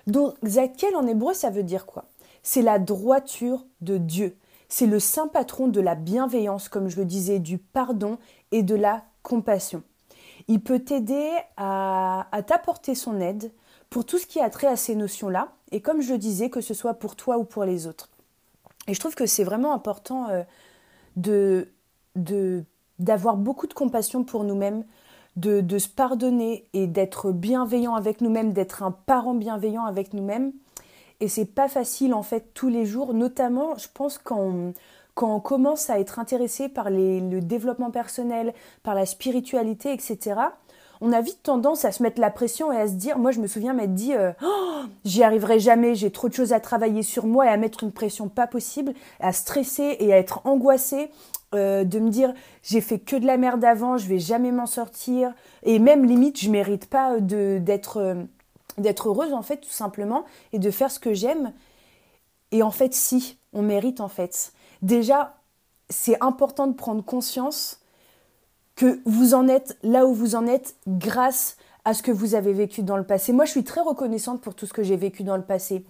Donc 0.08 0.36
Zadkiel 0.46 0.96
en 0.96 1.08
hébreu, 1.08 1.34
ça 1.34 1.50
veut 1.50 1.64
dire 1.64 1.86
quoi? 1.86 2.06
C'est 2.44 2.64
la 2.64 2.80
droiture 2.80 3.66
de 3.82 3.98
Dieu. 3.98 4.36
C'est 4.68 4.88
le 4.88 5.00
saint 5.00 5.28
patron 5.28 5.68
de 5.68 5.82
la 5.82 5.96
bienveillance, 5.96 6.70
comme 6.70 6.88
je 6.88 6.98
le 6.98 7.06
disais, 7.06 7.40
du 7.40 7.58
pardon 7.58 8.18
et 8.52 8.64
de 8.64 8.76
la 8.76 9.04
compassion. 9.24 9.84
Il 10.48 10.62
peut 10.62 10.80
t'aider 10.80 11.30
à, 11.58 12.26
t'apporter 12.48 12.96
son 12.96 13.20
aide 13.20 13.52
pour 13.90 14.06
tout 14.06 14.18
ce 14.18 14.26
qui 14.26 14.40
a 14.40 14.50
trait 14.50 14.68
à 14.68 14.76
ces 14.76 14.96
notions-là, 14.96 15.50
et 15.72 15.82
comme 15.82 16.02
je 16.02 16.14
le 16.14 16.18
disais, 16.18 16.50
que 16.50 16.62
ce 16.62 16.74
soit 16.74 16.96
pour 16.96 17.16
toi 17.16 17.38
ou 17.38 17.44
pour 17.44 17.64
les 17.64 17.88
autres. 17.88 18.10
Et 18.88 18.94
je 18.94 19.00
trouve 19.00 19.16
que 19.16 19.26
c'est 19.26 19.44
vraiment 19.44 19.74
important 19.74 20.30
euh, 20.30 20.44
de 21.16 21.68
d'avoir 23.00 23.38
beaucoup 23.38 23.68
de 23.68 23.74
compassion 23.74 24.24
pour 24.24 24.44
nous-mêmes, 24.44 24.84
de, 25.36 25.62
de, 25.62 25.78
se 25.80 25.88
pardonner 25.88 26.68
et 26.74 26.88
d'être 26.88 27.32
bienveillant 27.32 27.96
avec 27.96 28.22
nous-mêmes, 28.22 28.54
d'être 28.54 28.84
un 28.84 28.92
parent 28.92 29.34
bienveillant 29.34 29.86
avec 29.86 30.14
nous-mêmes. 30.14 30.52
Et 31.20 31.28
c'est 31.28 31.46
pas 31.46 31.68
facile 31.68 32.14
en 32.14 32.22
fait 32.22 32.54
tous 32.54 32.68
les 32.68 32.86
jours, 32.86 33.14
notamment 33.14 33.76
je 33.78 33.88
pense 33.92 34.18
quand 34.18 34.40
on, 34.40 34.74
quand 35.14 35.36
on 35.36 35.40
commence 35.40 35.90
à 35.90 36.00
être 36.00 36.20
intéressé 36.20 36.70
par 36.70 36.90
le 36.90 37.40
développement 37.40 37.92
personnel, 37.92 38.54
par 38.84 38.96
la 38.96 39.06
spiritualité, 39.06 39.92
etc 39.92 40.36
on 41.02 41.12
a 41.12 41.22
vite 41.22 41.42
tendance 41.42 41.84
à 41.84 41.92
se 41.92 42.04
mettre 42.04 42.22
la 42.22 42.30
pression 42.30 42.72
et 42.72 42.78
à 42.78 42.88
se 42.88 42.94
dire, 42.94 43.18
moi 43.18 43.32
je 43.32 43.40
me 43.40 43.48
souviens 43.48 43.74
m'être 43.74 43.96
dit, 43.96 44.14
euh, 44.14 44.32
oh, 44.44 44.84
j'y 45.04 45.24
arriverai 45.24 45.60
jamais, 45.60 45.96
j'ai 45.96 46.12
trop 46.12 46.30
de 46.30 46.34
choses 46.34 46.54
à 46.54 46.60
travailler 46.60 47.02
sur 47.02 47.26
moi 47.26 47.48
et 47.48 47.50
à 47.50 47.58
mettre 47.58 47.84
une 47.84 47.92
pression 47.92 48.30
pas 48.30 48.46
possible, 48.46 48.94
à 49.20 49.34
stresser 49.34 49.98
et 50.00 50.14
à 50.14 50.18
être 50.18 50.42
angoissée, 50.46 51.10
euh, 51.56 51.84
de 51.84 52.00
me 52.00 52.10
dire 52.10 52.34
j'ai 52.62 52.82
fait 52.82 53.00
que 53.00 53.16
de 53.16 53.26
la 53.26 53.38
merde 53.38 53.66
avant, 53.66 53.98
je 53.98 54.08
vais 54.08 54.20
jamais 54.20 54.52
m'en 54.52 54.68
sortir 54.68 55.34
et 55.64 55.80
même 55.80 56.06
limite 56.06 56.40
je 56.40 56.52
mérite 56.52 56.86
pas 56.86 57.16
euh, 57.16 57.60
d'être 57.60 59.08
heureuse 59.08 59.34
en 59.34 59.42
fait 59.42 59.58
tout 59.58 59.72
simplement 59.72 60.24
et 60.54 60.60
de 60.60 60.70
faire 60.72 60.92
ce 60.92 61.00
que 61.00 61.16
j'aime. 61.16 61.52
Et 62.52 62.62
en 62.62 62.72
fait 62.72 62.94
si, 62.94 63.40
on 63.54 63.64
mérite 63.64 64.02
en 64.02 64.08
fait. 64.08 64.54
Déjà, 64.82 65.38
c'est 65.90 66.22
important 66.24 66.68
de 66.68 66.74
prendre 66.74 67.04
conscience 67.04 67.80
que 68.76 69.00
vous 69.06 69.34
en 69.34 69.48
êtes 69.48 69.78
là 69.84 70.06
où 70.08 70.14
vous 70.14 70.36
en 70.36 70.48
êtes 70.48 70.76
grâce 70.88 71.58
à 71.86 71.94
ce 71.94 72.04
que 72.04 72.12
vous 72.12 72.36
avez 72.36 72.54
vécu 72.54 72.84
dans 72.84 72.98
le 72.98 73.04
passé. 73.04 73.34
Moi, 73.34 73.46
je 73.46 73.52
suis 73.52 73.64
très 73.64 73.82
reconnaissante 73.82 74.42
pour 74.42 74.56
tout 74.56 74.66
ce 74.66 74.74
que 74.74 74.84
j'ai 74.84 74.96
vécu 74.96 75.24
dans 75.24 75.38
le 75.38 75.44
passé. 75.44 75.86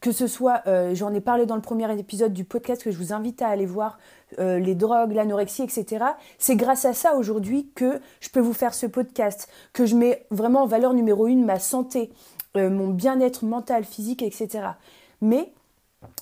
Que 0.00 0.12
ce 0.12 0.26
soit, 0.26 0.62
euh, 0.66 0.94
j'en 0.94 1.12
ai 1.14 1.20
parlé 1.20 1.46
dans 1.46 1.56
le 1.56 1.62
premier 1.62 1.90
épisode 1.98 2.32
du 2.32 2.44
podcast 2.44 2.82
que 2.82 2.90
je 2.90 2.98
vous 2.98 3.12
invite 3.12 3.40
à 3.42 3.48
aller 3.48 3.66
voir, 3.66 3.98
euh, 4.38 4.58
les 4.58 4.74
drogues, 4.74 5.12
l'anorexie, 5.12 5.62
etc. 5.62 6.04
C'est 6.38 6.56
grâce 6.56 6.84
à 6.84 6.92
ça 6.92 7.14
aujourd'hui 7.14 7.70
que 7.74 8.00
je 8.20 8.28
peux 8.28 8.40
vous 8.40 8.52
faire 8.52 8.74
ce 8.74 8.86
podcast, 8.86 9.48
que 9.72 9.86
je 9.86 9.96
mets 9.96 10.26
vraiment 10.30 10.62
en 10.62 10.66
valeur 10.66 10.92
numéro 10.92 11.26
une 11.26 11.44
ma 11.44 11.58
santé, 11.58 12.10
euh, 12.56 12.70
mon 12.70 12.88
bien-être 12.88 13.44
mental, 13.44 13.84
physique, 13.84 14.22
etc. 14.22 14.68
Mais 15.20 15.52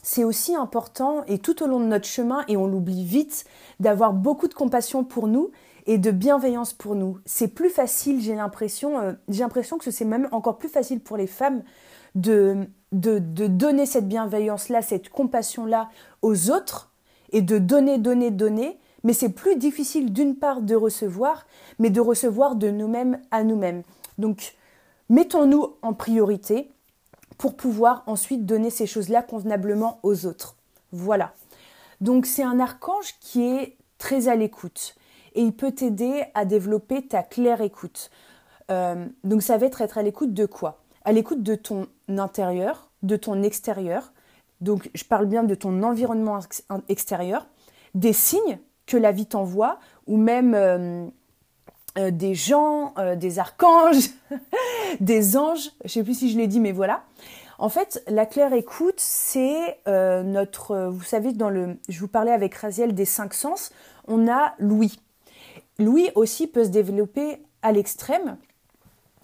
c'est 0.02 0.25
aussi 0.25 0.54
important, 0.54 1.25
et 1.26 1.38
tout 1.38 1.62
au 1.62 1.66
long 1.66 1.80
de 1.80 1.87
notre 1.87 2.06
chemin, 2.06 2.44
et 2.49 2.56
on 2.56 2.66
l'oublie 2.66 3.04
vite, 3.04 3.44
d'avoir 3.80 4.12
beaucoup 4.12 4.49
de 4.49 4.54
compassion 4.54 5.04
pour 5.04 5.28
nous 5.28 5.50
et 5.87 5.99
de 5.99 6.11
bienveillance 6.11 6.73
pour 6.73 6.94
nous. 6.94 7.18
C'est 7.25 7.49
plus 7.49 7.71
facile, 7.71 8.21
j'ai 8.21 8.35
l'impression, 8.35 8.99
euh, 8.99 9.12
j'ai 9.28 9.40
l'impression 9.40 9.78
que 9.78 9.90
c'est 9.90 10.04
même 10.04 10.28
encore 10.32 10.59
plus 10.59 10.68
facile 10.68 11.00
pour 11.00 11.16
les 11.16 11.26
femmes 11.26 11.62
de, 12.14 12.68
de, 12.90 13.18
de 13.18 13.47
donner 13.47 13.87
cette 13.87 14.09
bienveillance-là, 14.09 14.82
cette 14.82 15.09
compassion-là 15.09 15.88
aux 16.21 16.50
autres 16.50 16.92
et 17.30 17.42
de 17.42 17.59
donner, 17.59 17.99
donner, 17.99 18.30
donner. 18.30 18.78
Mais 19.04 19.12
c'est 19.12 19.30
plus 19.30 19.56
difficile 19.56 20.12
d'une 20.12 20.37
part 20.37 20.62
de 20.62 20.75
recevoir, 20.75 21.47
mais 21.78 21.90
de 21.90 22.00
recevoir 22.00 22.54
de 22.54 22.71
nous-mêmes 22.71 23.21
à 23.30 23.42
nous-mêmes. 23.42 23.82
Donc, 24.18 24.54
mettons-nous 25.09 25.75
en 25.82 25.94
priorité 25.94 26.72
pour 27.43 27.57
pouvoir 27.57 28.05
ensuite 28.07 28.47
donner 28.47 28.71
ces 28.71 28.87
choses-là 28.87 29.21
convenablement 29.21 29.99
aux 30.05 30.27
autres. 30.27 30.55
Voilà. 30.93 31.35
Donc, 32.01 32.25
c'est 32.25 32.45
un 32.45 32.61
archange 32.61 33.17
qui 33.19 33.43
est 33.43 33.77
très 33.99 34.29
à 34.29 34.37
l'écoute 34.37 34.95
et 35.35 35.43
il 35.43 35.53
peut 35.53 35.73
t'aider 35.73 36.23
à 36.35 36.45
développer 36.45 37.05
ta 37.05 37.25
claire 37.25 37.61
écoute. 37.61 38.13
Euh, 38.71 39.09
donc 39.25 39.43
ça 39.43 39.59
va 39.59 39.67
être 39.67 39.81
être 39.81 39.99
à 39.99 40.05
l'écoute 40.05 40.33
de 40.33 40.47
quoi? 40.47 40.85
À 41.05 41.11
l'écoute 41.11 41.43
de 41.43 41.57
ton 41.57 41.89
intérieur, 42.07 42.93
de 43.03 43.17
ton 43.17 43.43
extérieur. 43.43 44.13
Donc 44.61 44.89
je 44.95 45.03
parle 45.03 45.27
bien 45.27 45.43
de 45.43 45.57
ton 45.57 45.83
environnement 45.83 46.39
extérieur, 46.89 47.49
des 47.97 48.13
signes 48.13 48.61
que 48.87 48.97
la 48.97 49.11
vie 49.11 49.27
t'envoie, 49.27 49.81
ou 50.07 50.17
même 50.17 50.55
euh, 50.55 51.09
euh, 51.99 52.11
des 52.11 52.35
gens, 52.35 52.95
des 53.17 53.39
archanges, 53.39 54.11
des 55.01 55.37
anges. 55.37 55.71
Je 55.81 55.85
ne 55.85 55.89
sais 55.89 56.03
plus 56.03 56.15
si 56.19 56.31
je 56.31 56.39
l'ai 56.39 56.47
dit, 56.47 56.61
mais 56.61 56.73
voilà. 56.73 57.05
En 57.59 57.69
fait, 57.69 58.03
la 58.09 58.27
claire 58.27 58.53
écoute, 58.55 58.99
c'est 58.99 59.78
notre, 59.87 60.89
vous 60.89 61.05
savez, 61.05 61.33
dans 61.33 61.50
le, 61.50 61.78
je 61.89 62.00
vous 62.00 62.09
parlais 62.09 62.33
avec 62.33 62.55
Raziel 62.55 62.93
des 62.93 63.05
cinq 63.05 63.35
sens, 63.35 63.71
on 64.09 64.26
a 64.28 64.55
l'ouïe. 64.59 64.99
L'ouïe 65.78 66.11
aussi 66.17 66.49
peut 66.49 66.65
se 66.65 66.71
développer 66.71 67.39
à 67.63 67.71
l'extrême, 67.71 68.37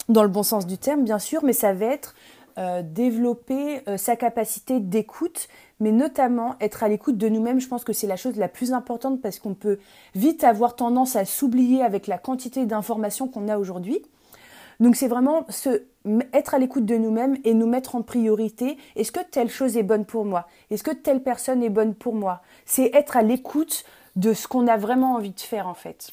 dans 0.09 0.23
le 0.23 0.29
bon 0.29 0.43
sens 0.43 0.65
du 0.65 0.77
terme 0.77 1.03
bien 1.03 1.19
sûr, 1.19 1.43
mais 1.43 1.53
ça 1.53 1.73
va 1.73 1.85
être 1.85 2.15
euh, 2.57 2.81
développer 2.83 3.81
euh, 3.87 3.97
sa 3.97 4.15
capacité 4.15 4.79
d'écoute, 4.79 5.47
mais 5.79 5.91
notamment 5.91 6.55
être 6.59 6.83
à 6.83 6.89
l'écoute 6.89 7.17
de 7.17 7.29
nous-mêmes. 7.29 7.59
Je 7.59 7.67
pense 7.67 7.83
que 7.83 7.93
c'est 7.93 8.07
la 8.07 8.15
chose 8.15 8.35
la 8.37 8.47
plus 8.47 8.73
importante 8.73 9.21
parce 9.21 9.39
qu'on 9.39 9.53
peut 9.53 9.79
vite 10.15 10.43
avoir 10.43 10.75
tendance 10.75 11.15
à 11.15 11.25
s'oublier 11.25 11.81
avec 11.83 12.07
la 12.07 12.17
quantité 12.17 12.65
d'informations 12.65 13.27
qu'on 13.27 13.47
a 13.47 13.57
aujourd'hui. 13.57 14.01
Donc 14.79 14.95
c'est 14.95 15.07
vraiment 15.07 15.45
se, 15.49 15.83
être 16.33 16.53
à 16.53 16.59
l'écoute 16.59 16.85
de 16.85 16.95
nous-mêmes 16.95 17.37
et 17.43 17.53
nous 17.53 17.67
mettre 17.67 17.95
en 17.95 18.01
priorité. 18.01 18.77
Est-ce 18.95 19.11
que 19.11 19.19
telle 19.19 19.49
chose 19.49 19.77
est 19.77 19.83
bonne 19.83 20.05
pour 20.05 20.25
moi? 20.25 20.47
Est-ce 20.71 20.83
que 20.83 20.91
telle 20.91 21.21
personne 21.21 21.61
est 21.63 21.69
bonne 21.69 21.93
pour 21.93 22.15
moi? 22.15 22.41
C'est 22.65 22.89
être 22.93 23.17
à 23.17 23.21
l'écoute 23.21 23.83
de 24.15 24.33
ce 24.33 24.47
qu'on 24.47 24.67
a 24.67 24.77
vraiment 24.77 25.15
envie 25.15 25.31
de 25.31 25.39
faire 25.39 25.67
en 25.67 25.73
fait. 25.73 26.09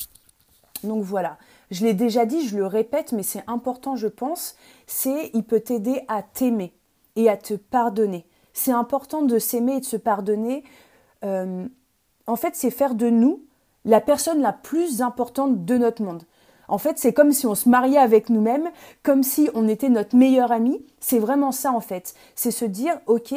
Donc 0.83 1.03
voilà, 1.03 1.39
je 1.71 1.85
l'ai 1.85 1.95
déjà 1.95 2.27
dit, 2.27 2.47
je 2.47 2.57
le 2.57 2.67
répète, 2.67 3.13
mais 3.13 3.23
c'est 3.23 3.43
important, 3.47 3.97
je 3.97 4.09
pense, 4.09 4.57
c'est 4.87 5.31
il 5.35 5.45
peut 5.45 5.61
t'aider 5.61 6.03
à 6.09 6.23
t'aimer 6.23 6.73
et 7.17 7.29
à 7.29 7.37
te 7.37 7.55
pardonner. 7.55 8.27
C'est 8.53 8.73
important 8.73 9.23
de 9.23 9.39
s'aimer 9.39 9.77
et 9.77 9.81
de 9.81 9.85
se 9.85 9.97
pardonner. 9.97 10.65
Euh, 11.25 11.67
en 12.27 12.37
fait, 12.37 12.55
c'est 12.55 12.71
faire 12.71 12.95
de 12.95 13.11
nous 13.11 13.43
la 13.85 14.01
personne 14.01 14.41
la 14.41 14.53
plus 14.53 15.03
importante 15.03 15.65
de 15.65 15.77
notre 15.77 16.03
monde. 16.03 16.25
En 16.69 16.79
fait, 16.79 16.99
c'est 16.99 17.13
comme 17.13 17.33
si 17.33 17.47
on 17.47 17.55
se 17.55 17.69
mariait 17.69 17.99
avec 17.99 18.29
nous-mêmes, 18.29 18.71
comme 19.03 19.23
si 19.23 19.49
on 19.55 19.69
était 19.69 19.89
notre 19.89 20.17
meilleur 20.17 20.51
ami. 20.51 20.85
C'est 21.01 21.21
vraiment 21.21 21.53
ça, 21.53 21.73
en 21.73 21.81
fait. 21.81 22.15
C'est 22.35 22.51
se 22.51 22.65
dire, 22.65 22.99
OK, 23.07 23.35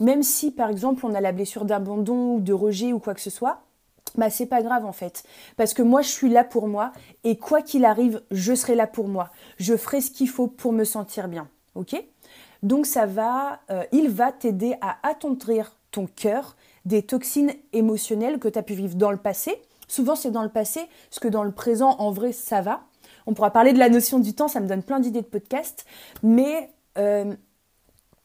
même 0.00 0.22
si, 0.22 0.50
par 0.50 0.68
exemple, 0.68 1.06
on 1.06 1.14
a 1.14 1.20
la 1.20 1.32
blessure 1.32 1.64
d'abandon 1.64 2.34
ou 2.34 2.40
de 2.40 2.52
rejet 2.52 2.92
ou 2.92 2.98
quoi 2.98 3.14
que 3.14 3.20
ce 3.20 3.30
soit, 3.30 3.62
bah 4.16 4.30
c'est 4.30 4.46
pas 4.46 4.62
grave 4.62 4.84
en 4.84 4.92
fait. 4.92 5.24
Parce 5.56 5.74
que 5.74 5.82
moi 5.82 6.02
je 6.02 6.08
suis 6.08 6.28
là 6.28 6.44
pour 6.44 6.68
moi 6.68 6.92
et 7.24 7.36
quoi 7.36 7.62
qu'il 7.62 7.84
arrive 7.84 8.22
je 8.30 8.54
serai 8.54 8.74
là 8.74 8.86
pour 8.86 9.08
moi. 9.08 9.30
Je 9.58 9.76
ferai 9.76 10.00
ce 10.00 10.10
qu'il 10.10 10.28
faut 10.28 10.46
pour 10.46 10.72
me 10.72 10.84
sentir 10.84 11.28
bien 11.28 11.48
ok? 11.74 12.02
Donc 12.62 12.86
ça 12.86 13.06
va 13.06 13.60
euh, 13.70 13.84
il 13.92 14.10
va 14.10 14.32
t'aider 14.32 14.74
à 14.80 14.98
attendrir 15.02 15.72
ton 15.90 16.06
cœur 16.06 16.56
des 16.84 17.02
toxines 17.02 17.52
émotionnelles 17.72 18.38
que 18.38 18.48
tu 18.48 18.58
as 18.58 18.62
pu 18.62 18.74
vivre 18.74 18.96
dans 18.96 19.10
le 19.10 19.16
passé. 19.16 19.62
Souvent 19.88 20.14
c'est 20.14 20.30
dans 20.30 20.42
le 20.42 20.48
passé 20.48 20.80
parce 21.08 21.20
que 21.20 21.28
dans 21.28 21.44
le 21.44 21.52
présent 21.52 21.96
en 21.98 22.10
vrai 22.10 22.32
ça 22.32 22.60
va. 22.60 22.82
On 23.26 23.34
pourra 23.34 23.50
parler 23.50 23.72
de 23.72 23.78
la 23.78 23.88
notion 23.88 24.18
du 24.18 24.34
temps 24.34 24.48
ça 24.48 24.60
me 24.60 24.66
donne 24.66 24.82
plein 24.82 25.00
d'idées 25.00 25.22
de 25.22 25.26
podcast. 25.26 25.84
Mais 26.22 26.70
euh, 26.98 27.34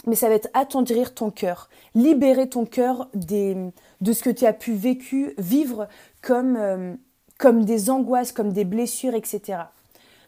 mais 0.08 0.16
ça 0.16 0.30
va 0.30 0.36
être 0.36 0.50
attendrir 0.54 1.14
ton 1.14 1.32
cœur, 1.32 1.70
libérer 1.96 2.48
ton 2.48 2.66
cœur 2.66 3.10
des, 3.14 3.58
de 4.06 4.14
ce 4.14 4.22
que 4.22 4.30
tu 4.30 4.46
as 4.46 4.54
pu 4.54 4.74
vécu, 4.74 5.34
vivre 5.40 5.88
comme, 6.22 6.56
euh, 6.58 6.94
comme 7.40 7.66
des 7.66 7.90
angoisses, 7.90 8.32
comme 8.32 8.54
des 8.54 8.64
blessures, 8.64 9.16
etc. 9.16 9.64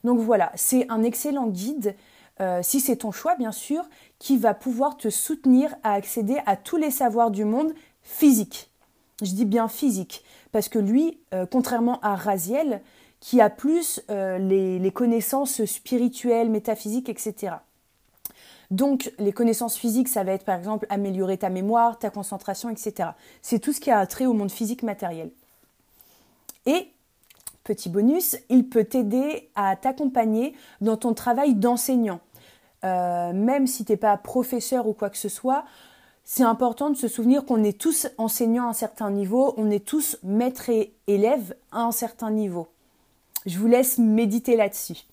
Donc 0.04 0.20
voilà, 0.20 0.52
c'est 0.56 0.90
un 0.90 1.04
excellent 1.04 1.48
guide, 1.48 1.96
euh, 2.42 2.62
si 2.64 2.80
c'est 2.80 2.98
ton 2.98 3.12
choix 3.12 3.36
bien 3.36 3.52
sûr, 3.52 3.84
qui 4.18 4.38
va 4.38 4.56
pouvoir 4.56 4.98
te 4.98 5.12
soutenir 5.12 5.76
à 5.84 5.94
accéder 5.94 6.40
à 6.48 6.56
tous 6.56 6.78
les 6.78 6.90
savoirs 6.90 7.30
du 7.30 7.46
monde 7.46 7.72
physique. 8.02 8.72
Je 9.22 9.32
dis 9.32 9.46
bien 9.46 9.68
physique, 9.68 10.24
parce 10.52 10.70
que 10.70 10.80
lui, 10.80 11.20
euh, 11.36 11.46
contrairement 11.46 12.00
à 12.02 12.16
Raziel, 12.16 12.82
qui 13.20 13.42
a 13.42 13.50
plus 13.50 14.00
les, 14.10 14.78
les 14.78 14.92
connaissances 14.92 15.66
spirituelles, 15.66 16.52
métaphysiques, 16.52 17.10
etc. 17.10 17.56
Donc 18.70 19.12
les 19.18 19.32
connaissances 19.32 19.78
physiques, 19.78 20.10
ça 20.10 20.24
va 20.24 20.34
être 20.34 20.44
par 20.44 20.58
exemple 20.58 20.86
améliorer 20.90 21.38
ta 21.38 21.50
mémoire, 21.50 21.98
ta 22.00 22.10
concentration, 22.10 22.70
etc. 22.70 23.12
C'est 23.42 23.60
tout 23.60 23.72
ce 23.72 23.80
qui 23.80 23.92
a 23.92 24.06
trait 24.06 24.26
au 24.26 24.34
monde 24.34 24.52
physique 24.52 24.84
matériel. 24.84 25.32
Et, 26.66 26.90
petit 27.64 27.90
bonus, 27.90 28.38
il 28.50 28.68
peut 28.68 28.84
t'aider 28.84 29.50
à 29.56 29.76
t'accompagner 29.76 30.54
dans 30.82 30.98
ton 30.98 31.14
travail 31.14 31.56
d'enseignant. 31.56 32.20
Euh, 32.84 33.34
même 33.34 33.68
si 33.68 33.86
tu 33.86 33.94
n'es 33.94 33.98
pas 33.98 34.18
professeur 34.18 34.88
ou 34.88 34.94
quoi 34.94 35.10
que 35.10 35.18
ce 35.18 35.30
soit, 35.30 35.64
c'est 36.26 36.44
important 36.44 36.90
de 36.90 36.98
se 36.98 37.08
souvenir 37.08 37.46
qu'on 37.46 37.64
est 37.64 37.80
tous 37.80 38.08
enseignants 38.18 38.68
à 38.68 38.72
un 38.72 38.74
certain 38.74 39.10
niveau, 39.10 39.54
on 39.56 39.72
est 39.72 39.86
tous 39.86 40.18
maîtres 40.24 40.70
et 40.70 40.94
élèves 41.08 41.56
à 41.72 41.84
un 41.84 41.94
certain 41.94 42.32
niveau. 42.32 42.68
Je 43.46 43.58
vous 43.58 43.68
laisse 43.68 43.98
méditer 43.98 44.58
là-dessus. 44.58 45.06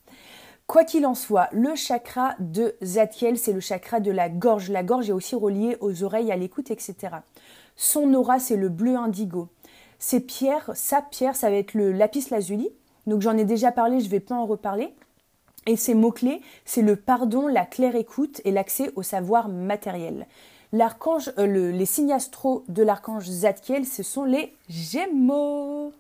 Quoi 0.67 0.85
qu'il 0.85 1.05
en 1.05 1.15
soit, 1.15 1.49
le 1.53 1.75
chakra 1.75 2.35
de 2.39 2.75
Zadkiel, 2.83 3.37
c'est 3.39 3.53
le 3.53 3.61
chakra 3.61 4.01
de 4.01 4.11
la 4.11 4.29
gorge. 4.29 4.71
La 4.71 4.83
gorge 4.83 5.11
est 5.11 5.13
aussi 5.13 5.35
reliée 5.35 5.77
aux 5.81 6.03
oreilles, 6.03 6.33
à 6.33 6.37
l'écoute, 6.37 6.71
etc. 6.71 7.17
Son 7.77 8.13
aura, 8.15 8.39
c'est 8.39 8.57
le 8.57 8.71
bleu 8.71 8.97
indigo. 8.97 9.49
Ses 9.99 10.21
pierres, 10.21 10.71
sa 10.75 11.03
pierre, 11.03 11.37
ça 11.37 11.51
va 11.51 11.57
être 11.57 11.75
le 11.75 11.93
lapis 11.93 12.27
lazuli. 12.31 12.71
Donc 13.07 13.21
j'en 13.21 13.37
ai 13.37 13.45
déjà 13.45 13.73
parlé, 13.73 14.01
je 14.01 14.07
ne 14.07 14.11
vais 14.11 14.21
pas 14.21 14.35
en 14.35 14.47
reparler. 14.47 14.95
Et 15.67 15.77
ses 15.77 15.95
mots-clés, 15.95 16.41
c'est 16.65 16.83
le 16.83 16.97
pardon, 16.97 17.47
la 17.47 17.65
claire 17.65 17.97
écoute 17.97 18.41
et 18.45 18.51
l'accès 18.51 18.91
au 18.97 19.03
savoir 19.03 19.49
matériel. 19.49 20.27
Euh, 21.39 21.71
les 21.73 21.87
signes 21.87 22.13
astraux 22.13 22.65
de 22.69 22.83
l'archange 22.83 23.27
Zadkiel, 23.27 23.87
ce 23.87 24.03
sont 24.03 24.25
les 24.25 24.57
Gémeaux. 24.69 25.93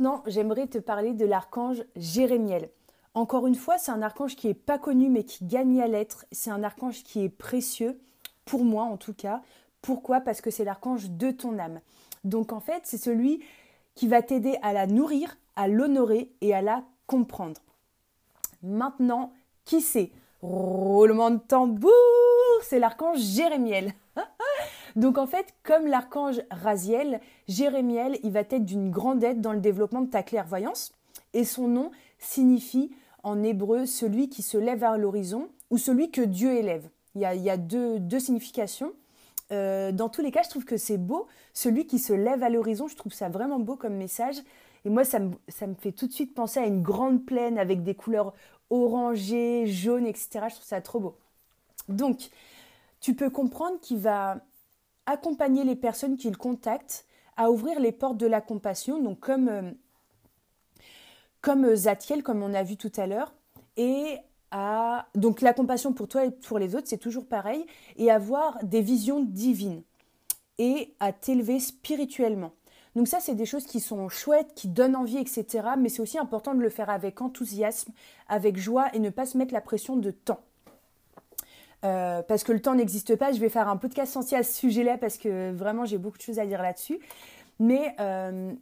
Maintenant, 0.00 0.22
j'aimerais 0.26 0.66
te 0.66 0.78
parler 0.78 1.12
de 1.12 1.26
l'archange 1.26 1.84
Jérémiel. 1.94 2.70
Encore 3.12 3.46
une 3.46 3.54
fois, 3.54 3.76
c'est 3.76 3.90
un 3.90 4.00
archange 4.00 4.34
qui 4.34 4.46
n'est 4.46 4.54
pas 4.54 4.78
connu 4.78 5.10
mais 5.10 5.24
qui 5.24 5.44
gagne 5.44 5.78
à 5.82 5.86
l'être. 5.86 6.24
C'est 6.32 6.48
un 6.48 6.62
archange 6.62 7.02
qui 7.02 7.22
est 7.22 7.28
précieux, 7.28 8.00
pour 8.46 8.64
moi 8.64 8.84
en 8.84 8.96
tout 8.96 9.12
cas. 9.12 9.42
Pourquoi? 9.82 10.22
Parce 10.22 10.40
que 10.40 10.50
c'est 10.50 10.64
l'archange 10.64 11.10
de 11.10 11.30
ton 11.30 11.58
âme. 11.58 11.80
Donc 12.24 12.54
en 12.54 12.60
fait, 12.60 12.80
c'est 12.84 12.96
celui 12.96 13.44
qui 13.94 14.08
va 14.08 14.22
t'aider 14.22 14.56
à 14.62 14.72
la 14.72 14.86
nourrir, 14.86 15.36
à 15.54 15.68
l'honorer 15.68 16.30
et 16.40 16.54
à 16.54 16.62
la 16.62 16.82
comprendre. 17.06 17.60
Maintenant, 18.62 19.34
qui 19.66 19.82
c'est? 19.82 20.12
Roulement 20.40 21.30
de 21.30 21.40
tambour, 21.40 21.92
c'est 22.62 22.78
l'archange 22.78 23.18
Jérémiel. 23.18 23.92
Donc 24.96 25.18
en 25.18 25.26
fait, 25.26 25.54
comme 25.62 25.86
l'archange 25.86 26.40
Raziel, 26.50 27.20
Jérémiel, 27.48 28.18
il 28.22 28.32
va 28.32 28.40
être 28.40 28.64
d'une 28.64 28.90
grande 28.90 29.22
aide 29.22 29.40
dans 29.40 29.52
le 29.52 29.60
développement 29.60 30.02
de 30.02 30.10
ta 30.10 30.22
clairvoyance. 30.22 30.92
Et 31.32 31.44
son 31.44 31.68
nom 31.68 31.90
signifie 32.18 32.90
en 33.22 33.42
hébreu 33.42 33.86
celui 33.86 34.28
qui 34.28 34.42
se 34.42 34.58
lève 34.58 34.80
vers 34.80 34.98
l'horizon 34.98 35.48
ou 35.70 35.78
celui 35.78 36.10
que 36.10 36.22
Dieu 36.22 36.52
élève. 36.52 36.88
Il 37.14 37.22
y 37.22 37.50
a, 37.50 37.56
deux, 37.56 38.00
significations. 38.18 38.92
Euh, 39.52 39.90
dans 39.90 40.08
tous 40.08 40.22
les 40.22 40.30
cas, 40.30 40.42
je 40.42 40.50
trouve 40.50 40.64
que 40.64 40.76
c'est 40.76 40.98
beau. 40.98 41.26
Celui 41.54 41.86
qui 41.86 41.98
se 41.98 42.12
lève 42.12 42.42
à 42.42 42.48
l'horizon, 42.48 42.86
je 42.86 42.96
trouve 42.96 43.12
ça 43.12 43.28
vraiment 43.28 43.58
beau 43.58 43.76
comme 43.76 43.94
message. 43.94 44.36
Et 44.84 44.90
moi, 44.90 45.04
ça 45.04 45.18
me, 45.18 45.32
ça 45.48 45.66
me, 45.66 45.74
fait 45.74 45.92
tout 45.92 46.06
de 46.06 46.12
suite 46.12 46.34
penser 46.34 46.60
à 46.60 46.66
une 46.66 46.82
grande 46.82 47.24
plaine 47.24 47.58
avec 47.58 47.82
des 47.82 47.94
couleurs 47.94 48.32
orangées, 48.70 49.66
jaunes, 49.66 50.06
etc. 50.06 50.46
Je 50.48 50.54
trouve 50.54 50.66
ça 50.66 50.80
trop 50.80 51.00
beau. 51.00 51.16
Donc, 51.88 52.30
tu 53.00 53.14
peux 53.14 53.30
comprendre 53.30 53.78
qu'il 53.80 53.98
va 53.98 54.38
accompagner 55.06 55.64
les 55.64 55.76
personnes 55.76 56.16
qu'il 56.16 56.36
contacte 56.36 57.06
à 57.36 57.50
ouvrir 57.50 57.80
les 57.80 57.92
portes 57.92 58.18
de 58.18 58.26
la 58.26 58.40
compassion, 58.40 59.02
donc 59.02 59.20
comme, 59.20 59.48
euh, 59.48 59.70
comme 61.40 61.74
Zatiel, 61.74 62.22
comme 62.22 62.42
on 62.42 62.54
a 62.54 62.62
vu 62.62 62.76
tout 62.76 62.92
à 62.96 63.06
l'heure, 63.06 63.32
et 63.76 64.18
à, 64.50 65.06
donc 65.14 65.40
la 65.40 65.54
compassion 65.54 65.92
pour 65.92 66.08
toi 66.08 66.24
et 66.24 66.30
pour 66.30 66.58
les 66.58 66.74
autres, 66.74 66.88
c'est 66.88 66.98
toujours 66.98 67.26
pareil, 67.26 67.66
et 67.96 68.10
avoir 68.10 68.62
des 68.64 68.82
visions 68.82 69.22
divines, 69.22 69.82
et 70.58 70.94
à 71.00 71.12
t'élever 71.12 71.60
spirituellement. 71.60 72.52
Donc 72.96 73.06
ça, 73.06 73.20
c'est 73.20 73.34
des 73.34 73.46
choses 73.46 73.66
qui 73.66 73.80
sont 73.80 74.08
chouettes, 74.08 74.52
qui 74.54 74.68
donnent 74.68 74.96
envie, 74.96 75.18
etc. 75.18 75.68
Mais 75.78 75.88
c'est 75.88 76.02
aussi 76.02 76.18
important 76.18 76.54
de 76.54 76.60
le 76.60 76.70
faire 76.70 76.90
avec 76.90 77.20
enthousiasme, 77.20 77.92
avec 78.28 78.56
joie, 78.56 78.94
et 78.94 78.98
ne 78.98 79.10
pas 79.10 79.26
se 79.26 79.38
mettre 79.38 79.54
la 79.54 79.60
pression 79.60 79.96
de 79.96 80.10
temps. 80.10 80.40
Euh, 81.84 82.22
parce 82.22 82.44
que 82.44 82.52
le 82.52 82.60
temps 82.60 82.74
n'existe 82.74 83.16
pas. 83.16 83.32
Je 83.32 83.40
vais 83.40 83.48
faire 83.48 83.68
un 83.68 83.76
podcast 83.76 84.16
entier 84.16 84.36
à 84.36 84.42
ce 84.42 84.52
sujet-là 84.52 84.98
parce 84.98 85.16
que 85.16 85.52
vraiment 85.52 85.84
j'ai 85.84 85.98
beaucoup 85.98 86.18
de 86.18 86.22
choses 86.22 86.38
à 86.38 86.46
dire 86.46 86.62
là-dessus. 86.62 87.00
Mais 87.58 87.94
euh, 88.00 88.52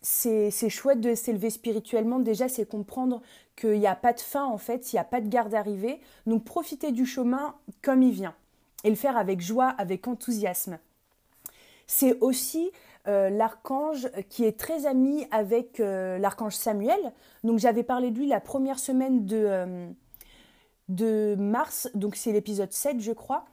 c'est 0.00 0.50
chouette 0.68 1.00
de 1.00 1.14
s'élever 1.14 1.50
spirituellement. 1.50 2.18
Déjà, 2.20 2.48
c'est 2.48 2.68
comprendre 2.68 3.20
qu'il 3.56 3.78
n'y 3.78 3.86
a 3.86 3.96
pas 3.96 4.12
de 4.12 4.20
fin 4.20 4.44
en 4.44 4.58
fait, 4.58 4.92
il 4.92 4.96
n'y 4.96 5.00
a 5.00 5.04
pas 5.04 5.20
de 5.20 5.28
garde 5.28 5.50
d'arrivée. 5.50 6.00
Donc 6.26 6.44
profiter 6.44 6.92
du 6.92 7.04
chemin 7.04 7.54
comme 7.82 8.02
il 8.02 8.12
vient 8.12 8.34
et 8.84 8.90
le 8.90 8.96
faire 8.96 9.16
avec 9.16 9.40
joie, 9.40 9.68
avec 9.78 10.06
enthousiasme. 10.06 10.78
C'est 11.88 12.18
aussi 12.20 12.70
euh, 13.08 13.28
l'archange 13.30 14.08
qui 14.28 14.44
est 14.44 14.58
très 14.58 14.86
ami 14.86 15.26
avec 15.32 15.78
l'archange 15.78 16.54
Samuel. 16.54 17.12
Donc 17.42 17.58
j'avais 17.58 17.82
parlé 17.82 18.12
de 18.12 18.18
lui 18.18 18.28
la 18.28 18.40
première 18.40 18.78
semaine 18.78 19.26
de 19.26 19.88
de 20.88 21.36
mars, 21.38 21.90
donc 21.94 22.16
c'est 22.16 22.32
l'épisode 22.32 22.72
7 22.72 23.00
je 23.00 23.12
crois. 23.12 23.44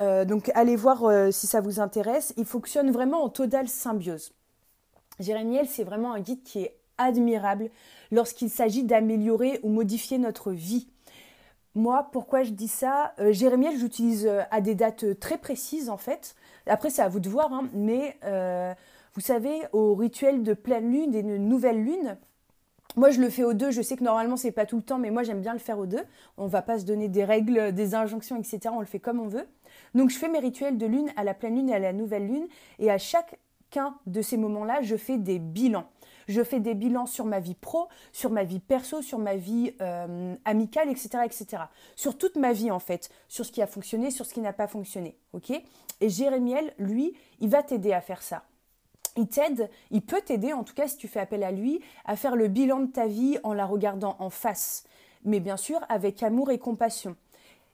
Euh, 0.00 0.24
donc 0.24 0.50
allez 0.54 0.76
voir 0.76 1.04
euh, 1.04 1.30
si 1.30 1.46
ça 1.46 1.60
vous 1.60 1.80
intéresse. 1.80 2.32
Il 2.36 2.44
fonctionne 2.44 2.90
vraiment 2.90 3.24
en 3.24 3.28
totale 3.28 3.68
symbiose. 3.68 4.32
Jérémiel, 5.18 5.66
c'est 5.66 5.84
vraiment 5.84 6.12
un 6.12 6.20
guide 6.20 6.42
qui 6.44 6.60
est 6.60 6.76
admirable 6.98 7.70
lorsqu'il 8.12 8.50
s'agit 8.50 8.84
d'améliorer 8.84 9.58
ou 9.62 9.68
modifier 9.70 10.18
notre 10.18 10.52
vie. 10.52 10.88
Moi, 11.74 12.08
pourquoi 12.12 12.42
je 12.44 12.50
dis 12.50 12.68
ça? 12.68 13.12
Euh, 13.18 13.32
Jérémiel, 13.32 13.76
j'utilise 13.76 14.30
à 14.50 14.60
des 14.60 14.74
dates 14.74 15.18
très 15.18 15.38
précises 15.38 15.90
en 15.90 15.96
fait. 15.96 16.34
Après, 16.66 16.90
c'est 16.90 17.02
à 17.02 17.08
vous 17.08 17.20
de 17.20 17.28
voir, 17.28 17.52
hein. 17.52 17.68
mais 17.72 18.18
vous 19.14 19.20
savez, 19.20 19.62
au 19.72 19.94
rituel 19.94 20.42
de 20.42 20.54
pleine 20.54 20.92
lune 20.92 21.14
et 21.14 21.22
de 21.22 21.36
nouvelle 21.38 21.82
lune, 21.82 22.18
moi, 22.98 23.10
je 23.10 23.20
le 23.20 23.30
fais 23.30 23.44
aux 23.44 23.54
deux. 23.54 23.70
Je 23.70 23.80
sais 23.80 23.96
que 23.96 24.04
normalement, 24.04 24.36
c'est 24.36 24.50
pas 24.50 24.66
tout 24.66 24.76
le 24.76 24.82
temps, 24.82 24.98
mais 24.98 25.10
moi, 25.10 25.22
j'aime 25.22 25.40
bien 25.40 25.52
le 25.52 25.58
faire 25.58 25.78
aux 25.78 25.86
deux. 25.86 26.02
On 26.36 26.46
va 26.46 26.62
pas 26.62 26.78
se 26.78 26.84
donner 26.84 27.08
des 27.08 27.24
règles, 27.24 27.72
des 27.72 27.94
injonctions, 27.94 28.36
etc. 28.36 28.60
On 28.72 28.80
le 28.80 28.86
fait 28.86 28.98
comme 28.98 29.20
on 29.20 29.28
veut. 29.28 29.46
Donc, 29.94 30.10
je 30.10 30.18
fais 30.18 30.28
mes 30.28 30.40
rituels 30.40 30.78
de 30.78 30.86
lune 30.86 31.10
à 31.16 31.24
la 31.24 31.34
pleine 31.34 31.56
lune 31.56 31.68
et 31.68 31.74
à 31.74 31.78
la 31.78 31.92
nouvelle 31.92 32.26
lune. 32.26 32.46
Et 32.78 32.90
à 32.90 32.98
chacun 32.98 33.94
de 34.06 34.20
ces 34.20 34.36
moments-là, 34.36 34.82
je 34.82 34.96
fais 34.96 35.16
des 35.16 35.38
bilans. 35.38 35.86
Je 36.26 36.42
fais 36.42 36.60
des 36.60 36.74
bilans 36.74 37.06
sur 37.06 37.24
ma 37.24 37.40
vie 37.40 37.54
pro, 37.54 37.88
sur 38.12 38.30
ma 38.30 38.44
vie 38.44 38.60
perso, 38.60 39.00
sur 39.00 39.18
ma 39.18 39.36
vie 39.36 39.74
euh, 39.80 40.34
amicale, 40.44 40.90
etc., 40.90 41.20
etc. 41.24 41.62
Sur 41.96 42.18
toute 42.18 42.36
ma 42.36 42.52
vie, 42.52 42.70
en 42.70 42.80
fait. 42.80 43.10
Sur 43.28 43.46
ce 43.46 43.52
qui 43.52 43.62
a 43.62 43.66
fonctionné, 43.66 44.10
sur 44.10 44.26
ce 44.26 44.34
qui 44.34 44.40
n'a 44.40 44.52
pas 44.52 44.66
fonctionné. 44.66 45.16
OK? 45.32 45.50
Et 46.00 46.08
Jérémiel, 46.08 46.74
lui, 46.78 47.14
il 47.40 47.48
va 47.48 47.62
t'aider 47.62 47.92
à 47.92 48.00
faire 48.00 48.22
ça 48.22 48.42
il 49.18 49.28
t'aide, 49.28 49.68
il 49.90 50.02
peut 50.02 50.22
t'aider 50.24 50.52
en 50.52 50.64
tout 50.64 50.74
cas 50.74 50.88
si 50.88 50.96
tu 50.96 51.08
fais 51.08 51.20
appel 51.20 51.42
à 51.42 51.50
lui, 51.50 51.80
à 52.04 52.16
faire 52.16 52.36
le 52.36 52.48
bilan 52.48 52.80
de 52.80 52.90
ta 52.90 53.06
vie 53.06 53.38
en 53.42 53.52
la 53.52 53.66
regardant 53.66 54.16
en 54.20 54.30
face, 54.30 54.84
mais 55.24 55.40
bien 55.40 55.56
sûr 55.56 55.80
avec 55.88 56.22
amour 56.22 56.50
et 56.50 56.58
compassion. 56.58 57.16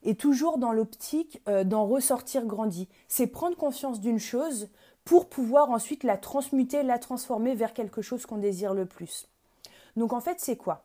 Et 0.03 0.17
toujours 0.17 0.59
dans 0.59 0.73
l'optique 0.73 1.41
euh, 1.49 1.65
d'en 1.65 1.87
ressortir 1.87 2.45
grandi. 2.45 2.89
C'est 3.09 3.27
prendre 3.27 3.57
conscience 3.57 4.01
d'une 4.01 4.19
chose 4.19 4.69
pour 5.05 5.29
pouvoir 5.29 5.71
ensuite 5.71 6.03
la 6.03 6.17
transmuter, 6.17 6.83
la 6.83 6.99
transformer 6.99 7.55
vers 7.55 7.73
quelque 7.73 8.03
chose 8.03 8.27
qu'on 8.27 8.39
désire 8.39 8.75
le 8.75 8.87
plus. 8.87 9.29
Donc 9.97 10.13
en 10.13 10.21
fait, 10.21 10.41
c'est 10.41 10.57
quoi? 10.57 10.85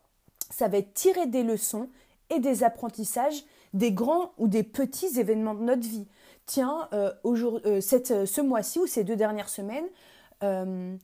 Ça 0.50 0.68
va 0.68 0.78
être 0.78 0.94
tirer 0.94 1.26
des 1.26 1.42
leçons 1.42 1.88
et 2.30 2.38
des 2.38 2.64
apprentissages 2.64 3.44
des 3.72 3.92
grands 3.92 4.32
ou 4.38 4.48
des 4.48 4.62
petits 4.62 5.18
événements 5.18 5.54
de 5.54 5.62
notre 5.62 5.86
vie. 5.86 6.06
Tiens, 6.46 6.88
euh, 6.92 7.12
euh, 7.24 7.80
ce 7.80 8.40
mois-ci 8.40 8.78
ou 8.80 8.86
ces 8.86 9.04
deux 9.04 9.16
dernières 9.16 9.48
semaines, 9.48 9.86
euh, 10.42 10.96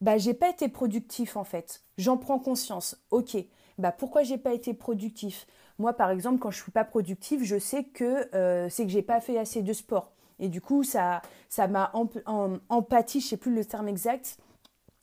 bah 0.00 0.18
j'ai 0.18 0.34
pas 0.34 0.48
été 0.50 0.68
productif 0.68 1.36
en 1.36 1.44
fait. 1.44 1.82
J'en 1.98 2.16
prends 2.16 2.38
conscience. 2.38 2.96
Ok, 3.10 3.36
bah 3.78 3.92
pourquoi 3.92 4.22
j'ai 4.22 4.38
pas 4.38 4.52
été 4.52 4.74
productif? 4.74 5.46
Moi 5.78 5.92
par 5.92 6.10
exemple 6.10 6.38
quand 6.38 6.50
je 6.50 6.62
suis 6.62 6.72
pas 6.72 6.84
productif, 6.84 7.42
je 7.42 7.58
sais 7.58 7.84
que 7.84 8.28
euh, 8.34 8.68
c'est 8.68 8.84
que 8.84 8.90
j'ai 8.90 9.02
pas 9.02 9.20
fait 9.20 9.38
assez 9.38 9.62
de 9.62 9.72
sport. 9.72 10.12
Et 10.38 10.48
du 10.48 10.60
coup 10.60 10.84
ça 10.84 11.22
ça 11.48 11.68
m'a 11.68 11.92
empathie, 12.68 13.20
je 13.20 13.28
sais 13.28 13.36
plus 13.36 13.54
le 13.54 13.64
terme 13.64 13.88
exact, 13.88 14.38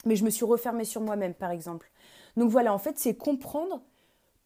mais 0.06 0.15
je 0.15 0.23
me 0.23 0.30
suis 0.30 0.45
refermée 0.45 0.86
sur 0.86 1.02
moi-même 1.02 1.34
par 1.34 1.52
exemple. 1.52 1.91
Donc 2.36 2.50
voilà, 2.50 2.73
en 2.73 2.80
fait 2.80 2.97
c'est 3.00 3.15
comprendre 3.15 3.82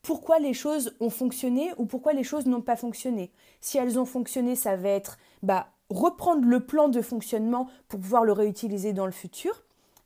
pourquoi 0.01 0.39
les 0.39 0.53
choses 0.53 0.95
ont 0.99 1.09
fonctionné 1.09 1.71
ou 1.77 1.85
pourquoi 1.85 2.13
les 2.13 2.23
choses 2.23 2.45
n'ont 2.45 2.61
pas 2.61 2.75
fonctionné. 2.75 3.31
Si 3.59 3.77
elles 3.77 3.99
ont 3.99 4.05
fonctionné, 4.05 4.55
ça 4.55 4.75
va 4.75 4.89
être 4.89 5.17
bah 5.43 5.67
reprendre 5.91 6.45
le 6.45 6.61
plan 6.61 6.89
de 6.89 7.01
fonctionnement 7.01 7.67
pour 7.87 7.99
pouvoir 7.99 8.23
le 8.23 8.33
réutiliser 8.33 8.93
dans 8.93 9.05
le 9.05 9.11
futur. 9.11 9.63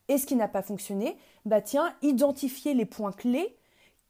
Et 0.08 0.17
ce 0.17 0.26
qui 0.26 0.36
n'a 0.36 0.48
pas 0.48 0.62
fonctionné, 0.62 1.17
bah 1.45 1.62
tiens, 1.62 1.93
identifier 2.02 2.74
les 2.74 2.86
points 2.86 3.12
clés 3.12 3.56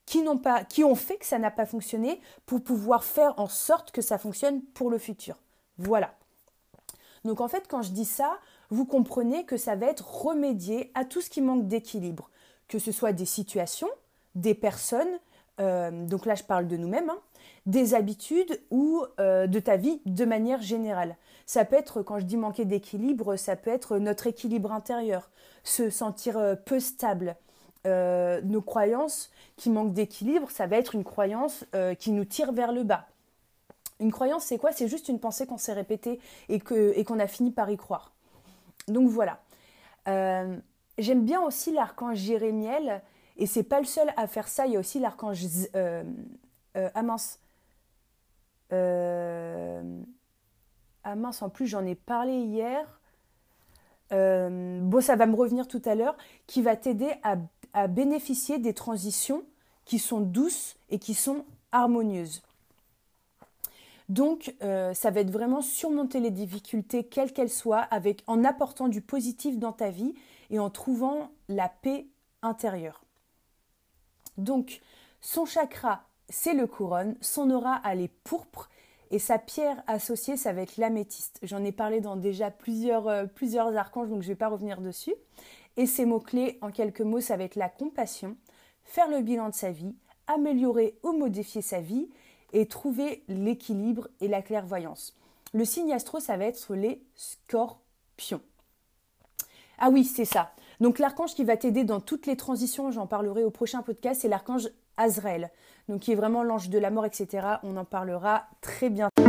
qui, 0.05 0.83
ont 0.83 0.95
fait 0.95 1.17
que 1.17 1.25
ça 1.25 1.39
n'a 1.39 1.51
pas 1.51 1.65
fonctionné 1.65 2.21
pour 2.45 2.63
pouvoir 2.63 3.03
faire 3.03 3.33
en 3.39 3.47
sorte 3.47 3.91
que 3.91 4.01
ça 4.01 4.17
fonctionne 4.17 4.61
pour 4.61 4.89
le 4.89 4.97
futur. 4.97 5.37
Voilà. 5.77 6.13
Donc 7.23 7.41
en 7.41 7.47
fait, 7.47 7.67
quand 7.67 7.81
je 7.81 7.91
dis 7.91 8.05
ça, 8.05 8.37
vous 8.69 8.85
comprenez 8.85 9.45
que 9.45 9.57
ça 9.57 9.75
va 9.75 9.87
être 9.87 10.25
remédier 10.25 10.91
à 10.93 11.05
tout 11.05 11.21
ce 11.21 11.29
qui 11.29 11.41
manque 11.41 11.67
d'équilibre, 11.67 12.29
que 12.67 12.77
ce 12.77 12.91
soit 12.91 13.13
des 13.13 13.25
situations, 13.25 13.89
des 14.35 14.53
personnes, 14.53 15.19
euh, 15.59 16.05
donc 16.05 16.25
là 16.25 16.35
je 16.35 16.43
parle 16.43 16.67
de 16.67 16.77
nous-mêmes, 16.77 17.09
hein, 17.09 17.19
des 17.65 17.95
habitudes 17.95 18.61
ou 18.69 19.03
euh, 19.19 19.47
de 19.47 19.59
ta 19.59 19.77
vie 19.77 20.01
de 20.05 20.25
manière 20.25 20.61
générale. 20.61 21.15
Ça 21.45 21.65
peut 21.65 21.75
être, 21.75 22.01
quand 22.01 22.19
je 22.19 22.25
dis 22.25 22.37
manquer 22.37 22.65
d'équilibre, 22.65 23.35
ça 23.35 23.55
peut 23.55 23.69
être 23.69 23.97
notre 23.97 24.27
équilibre 24.27 24.71
intérieur, 24.71 25.29
se 25.63 25.89
sentir 25.89 26.37
euh, 26.37 26.55
peu 26.55 26.79
stable. 26.79 27.35
Euh, 27.85 28.41
nos 28.41 28.61
croyances 28.61 29.29
qui 29.57 29.69
manquent 29.69 29.93
d'équilibre, 29.93 30.49
ça 30.49 30.65
va 30.65 30.77
être 30.77 30.95
une 30.95 31.03
croyance 31.03 31.65
qui 31.99 32.11
nous 32.11 32.25
tire 32.25 32.51
vers 32.51 32.71
le 32.71 32.83
bas. 32.83 33.07
Une 33.99 34.11
croyance, 34.11 34.43
c'est 34.45 34.57
quoi? 34.57 34.71
C'est 34.71 34.87
juste 34.87 35.07
une 35.07 35.19
pensée 35.19 35.45
qu'on 35.45 35.59
s'est 35.59 35.73
répétée 35.73 36.19
et 36.49 36.59
qu'on 36.59 36.75
et 37.19 37.21
a 37.21 37.27
fini 37.27 37.51
par 37.51 37.69
y 37.69 37.77
croire. 37.77 38.11
Donc 38.87 39.07
voilà. 39.09 39.39
J'aime 40.97 41.25
bien 41.25 41.41
aussi 41.41 41.71
l'archange 41.71 42.17
Jérémiel, 42.17 43.03
et 43.37 43.45
c'est 43.45 43.63
pas 43.63 43.79
le 43.79 43.85
seul 43.85 44.11
à 44.17 44.27
faire 44.27 44.47
ça. 44.47 44.65
Il 44.65 44.73
y 44.73 44.75
a 44.77 44.79
aussi 44.79 44.99
l'archange 44.99 45.45
euh. 45.75 46.03
Euh, 46.77 46.89
ah 51.05 51.15
mince, 51.15 51.43
en 51.43 51.49
plus 51.49 51.67
j'en 51.67 51.85
ai 51.85 51.95
parlé 51.95 52.33
hier. 52.33 52.99
Euh, 54.11 54.79
bon, 54.81 55.01
ça 55.01 55.15
va 55.15 55.27
me 55.27 55.35
revenir 55.35 55.67
tout 55.67 55.81
à 55.85 55.95
l'heure, 55.95 56.17
qui 56.47 56.61
va 56.61 56.75
t'aider 56.75 57.11
à, 57.23 57.87
bénéficier 57.87 58.57
des 58.57 58.73
transitions 58.73 59.43
qui 59.83 59.99
sont 59.99 60.19
douces 60.19 60.77
et 60.89 60.97
qui 60.97 61.13
sont 61.13 61.45
harmonieuses. 61.71 62.41
Donc, 64.07 64.55
euh, 64.63 64.93
ça 64.93 65.11
va 65.11 65.19
être 65.19 65.31
vraiment 65.31 65.61
surmonter 65.61 66.19
les 66.19 66.31
difficultés, 66.31 67.03
quelles 67.03 67.33
qu'elles 67.33 67.49
soient, 67.49 67.81
avec, 67.81 68.23
en 68.27 68.43
apportant 68.43 68.87
du 68.87 69.01
positif 69.01 69.59
dans 69.59 69.73
ta 69.73 69.89
vie 69.89 70.15
et 70.49 70.59
en 70.59 70.69
trouvant 70.69 71.31
la 71.49 71.69
paix 71.69 72.07
intérieure. 72.41 73.03
Donc, 74.37 74.81
son 75.21 75.45
chakra, 75.45 76.03
c'est 76.29 76.53
le 76.53 76.67
couronne, 76.67 77.15
son 77.19 77.51
aura, 77.51 77.81
elle 77.83 78.01
est 78.01 78.13
pourpre, 78.23 78.69
et 79.15 79.19
sa 79.19 79.39
pierre 79.39 79.81
associée, 79.87 80.35
ça 80.35 80.51
va 80.51 80.61
être 80.61 80.75
l'améthyste. 80.75 81.39
J'en 81.41 81.63
ai 81.63 81.71
parlé 81.71 82.01
dans 82.01 82.17
déjà 82.17 82.51
plusieurs, 82.51 83.07
euh, 83.07 83.25
plusieurs 83.25 83.73
archanges, 83.77 84.09
donc 84.09 84.21
je 84.23 84.27
ne 84.27 84.33
vais 84.33 84.37
pas 84.37 84.49
revenir 84.49 84.81
dessus. 84.81 85.13
Et 85.77 85.85
ses 85.85 86.05
mots-clés, 86.05 86.57
en 86.61 86.69
quelques 86.69 86.99
mots, 86.99 87.21
ça 87.21 87.37
va 87.37 87.45
être 87.45 87.55
la 87.55 87.69
compassion, 87.69 88.35
faire 88.83 89.07
le 89.07 89.21
bilan 89.21 89.47
de 89.47 89.53
sa 89.53 89.71
vie, 89.71 89.95
améliorer 90.27 90.99
ou 91.01 91.13
modifier 91.13 91.61
sa 91.61 91.79
vie, 91.79 92.09
et 92.51 92.65
trouver 92.65 93.23
l'équilibre 93.29 94.09
et 94.19 94.27
la 94.27 94.41
clairvoyance. 94.41 95.15
Le 95.53 95.63
signe 95.63 95.93
astro, 95.93 96.19
ça 96.19 96.35
va 96.35 96.43
être 96.43 96.75
les 96.75 97.01
scorpions. 97.15 98.41
Ah 99.77 99.91
oui, 99.91 100.03
c'est 100.03 100.25
ça. 100.25 100.51
Donc 100.81 100.99
l'archange 100.99 101.35
qui 101.35 101.45
va 101.45 101.55
t'aider 101.55 101.85
dans 101.85 102.01
toutes 102.01 102.25
les 102.25 102.35
transitions, 102.35 102.91
j'en 102.91 103.07
parlerai 103.07 103.45
au 103.45 103.49
prochain 103.49 103.81
podcast, 103.81 104.23
c'est 104.23 104.27
l'archange 104.27 104.67
Azrael. 104.97 105.49
Donc 105.87 106.01
qui 106.01 106.11
est 106.11 106.15
vraiment 106.15 106.43
l'ange 106.43 106.69
de 106.69 106.79
la 106.79 106.89
mort, 106.89 107.05
etc. 107.05 107.47
On 107.63 107.77
en 107.77 107.85
parlera 107.85 108.45
très 108.61 108.89
bientôt. 108.89 109.23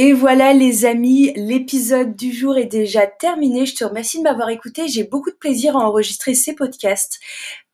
Et 0.00 0.12
voilà 0.12 0.52
les 0.52 0.84
amis, 0.84 1.32
l'épisode 1.34 2.14
du 2.14 2.32
jour 2.32 2.56
est 2.56 2.66
déjà 2.66 3.04
terminé. 3.08 3.66
Je 3.66 3.74
te 3.74 3.84
remercie 3.84 4.18
de 4.18 4.22
m'avoir 4.22 4.48
écouté. 4.48 4.86
J'ai 4.86 5.02
beaucoup 5.02 5.32
de 5.32 5.34
plaisir 5.34 5.76
à 5.76 5.80
enregistrer 5.80 6.34
ces 6.34 6.54
podcasts. 6.54 7.18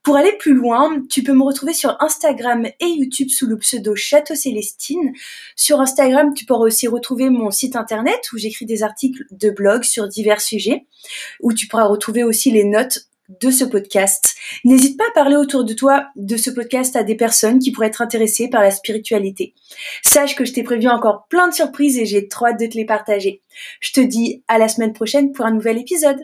Pour 0.05 0.17
aller 0.17 0.33
plus 0.39 0.53
loin, 0.53 1.03
tu 1.09 1.23
peux 1.23 1.33
me 1.33 1.43
retrouver 1.43 1.73
sur 1.73 1.97
Instagram 2.01 2.67
et 2.79 2.87
YouTube 2.87 3.31
sous 3.31 3.47
le 3.47 3.57
pseudo 3.57 3.97
Château 3.97 4.35
Célestine. 4.35 5.15
Sur 5.57 5.81
Instagram, 5.81 6.35
tu 6.35 6.45
pourras 6.45 6.67
aussi 6.67 6.87
retrouver 6.87 7.31
mon 7.31 7.51
site 7.51 7.75
internet 7.75 8.21
où 8.35 8.39
j'écris 8.39 8.67
des 8.67 8.83
articles 8.83 9.25
de 9.31 9.49
blog 9.49 9.83
sur 9.83 10.07
divers 10.07 10.43
sujets, 10.43 10.87
où 11.41 11.55
tu 11.55 11.69
pourras 11.69 11.87
retrouver 11.87 12.23
aussi 12.23 12.51
les 12.51 12.65
notes 12.65 13.09
de 13.41 13.51
ce 13.51 13.65
podcast. 13.65 14.35
N'hésite 14.65 14.99
pas 14.99 15.09
à 15.09 15.15
parler 15.15 15.37
autour 15.37 15.65
de 15.65 15.73
toi 15.73 16.09
de 16.17 16.37
ce 16.37 16.51
podcast 16.51 16.97
à 16.97 17.03
des 17.03 17.17
personnes 17.17 17.59
qui 17.59 17.73
pourraient 17.73 17.87
être 17.87 18.03
intéressées 18.03 18.51
par 18.51 18.61
la 18.61 18.71
spiritualité. 18.71 19.55
Sache 20.03 20.35
que 20.35 20.45
je 20.45 20.53
t'ai 20.53 20.63
prévu 20.63 20.87
encore 20.87 21.27
plein 21.31 21.49
de 21.49 21.55
surprises 21.55 21.99
et 21.99 22.05
j'ai 22.05 22.29
trop 22.29 22.49
hâte 22.49 22.61
de 22.61 22.67
te 22.67 22.77
les 22.77 22.85
partager. 22.85 23.43
Je 23.81 23.93
te 23.93 24.01
dis 24.01 24.45
à 24.49 24.59
la 24.59 24.69
semaine 24.69 24.93
prochaine 24.93 25.33
pour 25.33 25.47
un 25.47 25.53
nouvel 25.53 25.79
épisode. 25.79 26.21